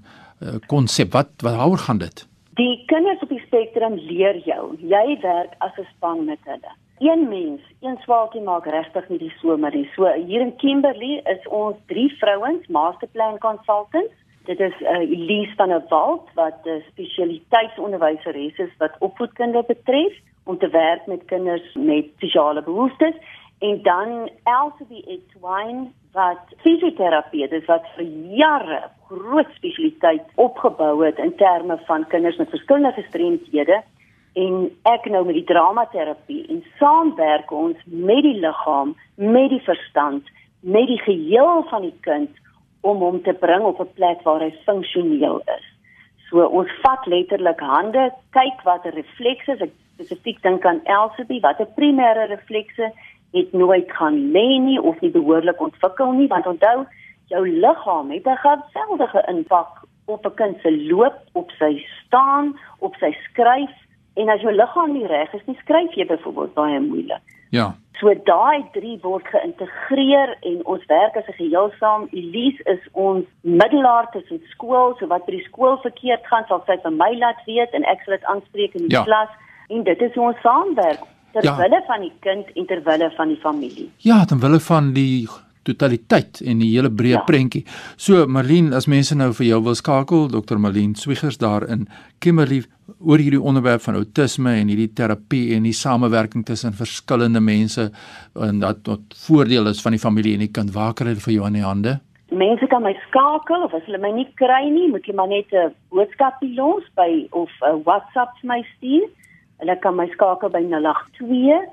konsep 0.68 1.08
uh, 1.08 1.14
wat 1.14 1.30
wat 1.42 1.56
houer 1.56 1.78
gaan 1.78 1.98
dit 1.98 2.28
Die 2.56 2.84
kinders 2.86 3.22
op 3.22 3.30
die 3.30 3.44
spektrum 3.48 3.96
leer 3.96 4.38
jou 4.46 4.76
jy 4.78 5.18
werk 5.22 5.54
as 5.60 5.74
'n 5.78 5.88
span 5.96 6.26
met 6.26 6.40
hulle 6.44 6.72
een 7.02 7.28
mens, 7.28 7.62
een 7.80 7.98
swaalkie 8.02 8.42
maak 8.42 8.66
regtig 8.66 9.08
nie 9.10 9.18
die 9.18 9.34
somer 9.42 9.74
nie. 9.74 9.88
So 9.96 10.06
hier 10.28 10.42
in 10.42 10.56
Kimberley 10.62 11.22
is 11.34 11.48
ons 11.50 11.78
drie 11.90 12.10
vrouens 12.20 12.68
masterplan 12.68 13.40
consultants. 13.42 14.14
Dit 14.46 14.60
is 14.60 14.74
uh, 14.82 14.90
Elise 14.90 15.56
van 15.56 15.70
der 15.70 15.84
Walt 15.90 16.30
wat 16.34 16.58
'n 16.64 16.70
uh, 16.70 16.84
spesialiteitsonderwyseres 16.92 18.58
is 18.58 18.74
wat 18.78 18.98
opvoedkunde 19.00 19.64
betref 19.68 20.14
om 20.44 20.58
te 20.58 20.70
werk 20.70 21.06
met 21.06 21.26
kinders 21.26 21.74
met 21.74 22.06
spesiale 22.16 22.64
behoeftes. 22.64 23.16
En 23.60 23.82
dan 23.82 24.30
Elsie 24.44 25.04
Etwine 25.08 25.92
wat 26.12 26.42
fisioterapie 26.58 27.48
is 27.48 27.66
wat 27.66 27.86
vir 27.96 28.06
jare 28.36 28.82
groot 29.08 29.48
spesialiteit 29.54 30.24
opgebou 30.36 31.06
het 31.06 31.18
in 31.18 31.36
terme 31.36 31.78
van 31.86 32.08
kinders 32.08 32.38
met 32.38 32.50
verskillende 32.50 32.92
gestremdhede. 32.92 33.82
En 34.34 34.72
ek 34.82 35.06
nou 35.06 35.26
met 35.26 35.36
die 35.36 35.44
dramaterapie 35.44 36.48
en 36.48 36.64
saamwerk 36.80 37.52
ons 37.52 37.78
met 37.86 38.24
die 38.24 38.40
liggaam, 38.40 38.96
met 39.16 39.50
die 39.50 39.62
verstand, 39.62 40.24
met 40.60 40.88
die 40.88 41.00
geheel 41.00 41.66
van 41.70 41.82
die 41.82 41.98
kind 42.00 42.30
om 42.82 42.98
hom 42.98 43.22
te 43.24 43.34
bring 43.34 43.64
op 43.64 43.80
'n 43.80 43.94
plek 43.94 44.22
waar 44.24 44.42
hy 44.42 44.54
funksioneel 44.66 45.42
is. 45.58 45.66
So 46.30 46.46
ons 46.46 46.72
vat 46.82 47.06
letterlik 47.06 47.60
hande, 47.60 48.12
kyk 48.32 48.62
wat 48.64 48.86
'n 48.86 48.96
reflekse 48.96 49.52
is. 49.52 49.62
Ek 49.62 49.72
spesifiek 49.94 50.42
dink 50.42 50.66
aan 50.66 50.82
Elsie, 50.84 51.42
wat 51.42 51.60
'n 51.60 51.74
primêre 51.76 52.28
reflekse 52.28 52.92
het 53.34 53.54
nooit 53.54 53.92
gaan 53.92 54.32
lê 54.32 54.60
nie 54.60 54.82
of 54.82 55.00
nie 55.02 55.12
behoorlik 55.12 55.62
ontwikkel 55.62 56.12
nie, 56.12 56.28
want 56.28 56.48
onthou, 56.48 56.86
jou 57.28 57.50
liggaam 57.50 58.12
het 58.12 58.26
'n 58.26 58.38
geweldige 58.38 59.24
impak 59.28 59.84
op 60.06 60.26
'n 60.26 60.36
kind 60.36 60.58
se 60.62 60.72
loop, 60.72 61.16
op 61.34 61.52
sy 61.52 61.86
staan, 62.06 62.60
op 62.80 62.96
sy 62.96 63.12
skryf 63.12 63.72
En 64.14 64.30
as 64.30 64.42
jou 64.44 64.52
liggaam 64.52 64.92
nie 64.94 65.08
reg 65.08 65.32
is 65.34 65.44
nie, 65.48 65.56
skryf 65.62 65.94
jy 65.96 66.06
byvoorbeeld 66.10 66.54
baie 66.58 66.80
moeilik. 66.84 67.36
Ja. 67.56 67.72
So 68.02 68.10
daai 68.26 68.64
drie 68.74 68.96
word 69.04 69.28
geïntegreer 69.30 70.32
en 70.50 70.64
ons 70.66 70.86
werk 70.90 71.18
as 71.20 71.28
'n 71.30 71.38
geheel 71.38 71.70
saam. 71.80 72.08
Elise 72.12 72.62
is 72.66 72.82
ons 72.94 73.26
middelaar 73.42 74.10
tussen 74.12 74.42
skool, 74.50 74.96
so 74.98 75.08
wat 75.08 75.26
by 75.26 75.38
die 75.38 75.46
skool 75.46 75.78
verkeerd 75.86 76.26
gaan, 76.26 76.46
sal 76.48 76.64
sy 76.66 76.78
vir 76.82 76.92
my 76.92 77.12
laat 77.22 77.38
weet 77.46 77.70
en 77.78 77.86
ek 77.86 78.02
sal 78.02 78.18
dit 78.18 78.26
aanspreek 78.26 78.74
in 78.76 78.88
die 78.88 78.98
ja. 78.98 79.04
klas 79.04 79.30
en 79.70 79.84
dit 79.84 80.02
is 80.02 80.18
ons 80.18 80.42
saamwerk 80.42 81.06
ter 81.34 81.44
ja. 81.44 81.56
wille 81.58 81.84
van 81.88 82.02
die 82.02 82.14
kind 82.26 82.46
en 82.56 82.66
ter 82.66 82.82
wille 82.84 83.12
van 83.18 83.28
die 83.28 83.40
familie. 83.46 83.90
Ja, 83.98 84.26
ter 84.26 84.38
wille 84.38 84.60
van 84.60 84.94
die 84.94 85.28
totaliteit 85.64 86.42
en 86.42 86.62
die 86.64 86.72
hele 86.74 86.90
breë 86.90 87.20
ja. 87.20 87.24
prentjie. 87.28 87.66
So 87.96 88.26
Marlene, 88.28 88.76
as 88.76 88.90
mense 88.90 89.16
nou 89.16 89.30
vir 89.38 89.48
jou 89.52 89.62
wil 89.64 89.78
skakel, 89.78 90.28
Dr. 90.34 90.58
Marlene 90.58 90.98
Swiggers 90.98 91.38
daar 91.38 91.68
in 91.70 91.88
Kimberley 92.20 92.64
oor 93.04 93.22
hierdie 93.22 93.42
onderwerp 93.42 93.82
van 93.82 93.98
outisme 94.00 94.54
en 94.60 94.70
hierdie 94.72 94.92
terapie 94.94 95.56
en 95.56 95.64
die 95.64 95.76
samewerking 95.76 96.46
tussen 96.46 96.74
verskillende 96.78 97.42
mense 97.42 97.90
en 98.36 98.60
dat 98.62 98.84
tot 98.84 99.16
voordeel 99.26 99.68
is 99.72 99.82
van 99.82 99.96
die 99.96 100.02
familie 100.02 100.34
en 100.38 100.46
die 100.46 100.52
kind. 100.52 100.74
Waar 100.76 100.94
kry 100.94 101.12
hulle 101.12 101.26
vir 101.26 101.34
jou 101.34 101.46
aan 101.46 101.58
die 101.58 101.66
hande? 101.66 101.98
Mense 102.32 102.68
kan 102.72 102.84
my 102.84 102.94
skakel 103.08 103.66
of 103.66 103.74
as 103.76 103.84
hulle 103.90 104.00
my 104.00 104.14
nie 104.16 104.28
kry 104.40 104.64
nie, 104.72 104.88
moet 104.92 105.06
jy 105.08 105.16
maar 105.16 105.28
net 105.28 105.52
'n 105.52 105.74
boodskapie 105.92 106.54
los 106.56 106.86
by 106.96 107.28
of 107.32 107.50
'n 107.68 107.84
WhatsApp 107.84 108.32
vir 108.42 108.48
my 108.48 108.62
stuur. 108.78 109.10
Hulle 109.60 109.76
kan 109.82 109.96
my 109.96 110.08
skakel 110.08 110.50
by 110.50 110.64
082 110.64 111.68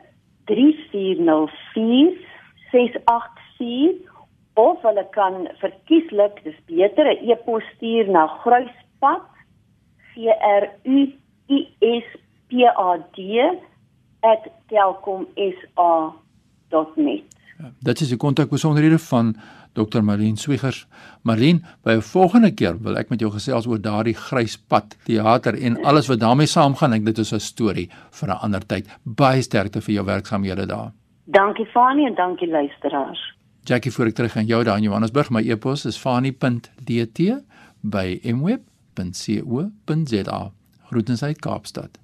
3404 0.47 2.17
68 2.73 3.39
stuur 3.55 3.95
of 4.55 4.83
hulle 4.83 5.07
kan 5.11 5.49
verkieslik 5.61 6.43
dis 6.45 6.59
beter 6.67 7.07
'n 7.07 7.31
e-pos 7.31 7.63
stuur 7.77 8.11
na 8.11 8.27
gruispad 8.43 9.23
g 10.19 10.27
r 10.27 10.63
u 10.85 11.13
i 11.49 11.69
s 11.81 12.05
p 12.49 12.53
a 12.67 12.99
d 13.15 13.19
@telkomsa.net 14.69 17.25
ja, 17.59 17.73
Dit 17.79 18.01
is 18.01 18.09
die 18.09 18.19
kontakbesonderhede 18.19 18.99
van 18.99 19.37
Dr. 19.79 20.03
Marlene 20.03 20.39
Swiggers. 20.39 20.87
Marlene, 21.23 21.61
by 21.83 21.91
'n 21.91 22.03
volgende 22.03 22.55
keer 22.55 22.83
wil 22.83 22.99
ek 22.99 23.09
met 23.09 23.21
jou 23.21 23.31
gesels 23.31 23.67
oor 23.67 23.81
daardie 23.81 24.15
gryspad 24.15 24.97
teater 25.05 25.55
en 25.55 25.85
alles 25.85 26.07
wat 26.07 26.21
daarmee 26.21 26.47
saamgaan. 26.47 26.93
Ek 26.93 27.05
dit 27.05 27.19
is 27.19 27.33
'n 27.33 27.41
storie 27.41 27.91
vir 28.11 28.29
'n 28.29 28.41
ander 28.43 28.67
tyd. 28.67 28.87
Baie 29.05 29.43
sterkte 29.43 29.81
vir 29.81 29.95
jou 29.95 30.05
werksaamhede 30.05 30.67
daar. 30.67 30.93
Dankie 31.25 31.67
Fanie 31.67 32.07
en 32.07 32.15
dankie 32.15 32.49
luisteraars. 32.49 33.37
Jackie 33.65 33.93
voor 33.93 34.07
ek 34.07 34.15
terug 34.15 34.37
aan 34.37 34.47
jou 34.47 34.65
daar 34.65 34.77
in 34.77 34.83
Johannesburg. 34.83 35.31
My 35.31 35.51
e-pos 35.51 35.85
is 35.85 35.99
fani.dt 35.99 37.43
by 37.83 38.21
mweb.co.za. 38.25 38.78
Groetens 40.89 41.23
uit 41.23 41.39
Kaapstad. 41.39 41.99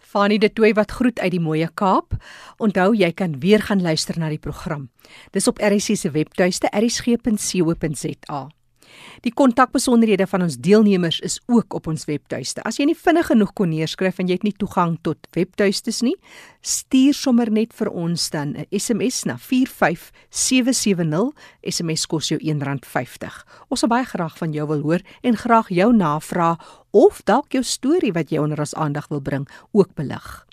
Fani 0.00 0.38
de 0.38 0.52
Tooi 0.52 0.72
wat 0.72 0.90
groet 0.90 1.20
uit 1.20 1.30
die 1.30 1.40
mooi 1.40 1.66
Kaap. 1.74 2.16
Onthou 2.56 2.94
jy 2.96 3.12
kan 3.12 3.38
weer 3.40 3.60
gaan 3.62 3.82
luister 3.82 4.18
na 4.18 4.28
die 4.28 4.40
program. 4.40 4.88
Dis 5.30 5.48
op 5.48 5.60
RSC 5.60 5.96
se 5.96 6.10
webtuiste 6.10 6.70
rsg.co.za. 6.72 8.57
Die 9.22 9.32
kontakbesonderhede 9.34 10.26
van 10.26 10.42
ons 10.42 10.56
deelnemers 10.56 11.20
is 11.20 11.40
ook 11.46 11.74
op 11.74 11.86
ons 11.86 12.04
webtuiste. 12.08 12.62
As 12.62 12.76
jy 12.78 12.84
nie 12.90 12.96
vinnig 12.98 13.26
genoeg 13.26 13.52
kon 13.58 13.68
neerskryf 13.72 14.18
en 14.18 14.26
jy 14.28 14.34
het 14.38 14.46
nie 14.46 14.56
toegang 14.58 14.98
tot 15.02 15.18
webtuistes 15.34 16.02
nie, 16.06 16.16
stuur 16.62 17.14
sommer 17.14 17.50
net 17.50 17.72
vir 17.74 17.90
ons 17.90 18.30
dan 18.30 18.56
'n 18.56 18.66
SMS 18.70 19.24
na 19.24 19.36
45770. 19.38 21.32
SMS 21.62 22.06
kos 22.06 22.28
jou 22.28 22.40
R1.50. 22.40 23.44
Ons 23.68 23.80
sal 23.80 23.88
baie 23.88 24.04
graag 24.04 24.38
van 24.38 24.52
jou 24.52 24.66
wil 24.68 24.80
hoor 24.80 25.00
en 25.22 25.36
graag 25.36 25.68
jou 25.68 25.92
navraag 25.92 26.58
of 26.90 27.22
dalk 27.24 27.52
jou 27.52 27.62
storie 27.62 28.12
wat 28.12 28.30
jy 28.30 28.38
onder 28.38 28.58
ons 28.58 28.74
aandag 28.74 29.08
wil 29.08 29.20
bring 29.20 29.48
ook 29.72 29.94
belig. 29.94 30.46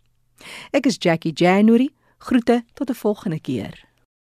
Ek 0.72 0.86
is 0.86 0.98
Jackie 1.00 1.34
January. 1.34 1.90
Groete 2.18 2.64
tot 2.74 2.90
'n 2.90 2.94
volgende 2.94 3.40
keer. 3.40 3.95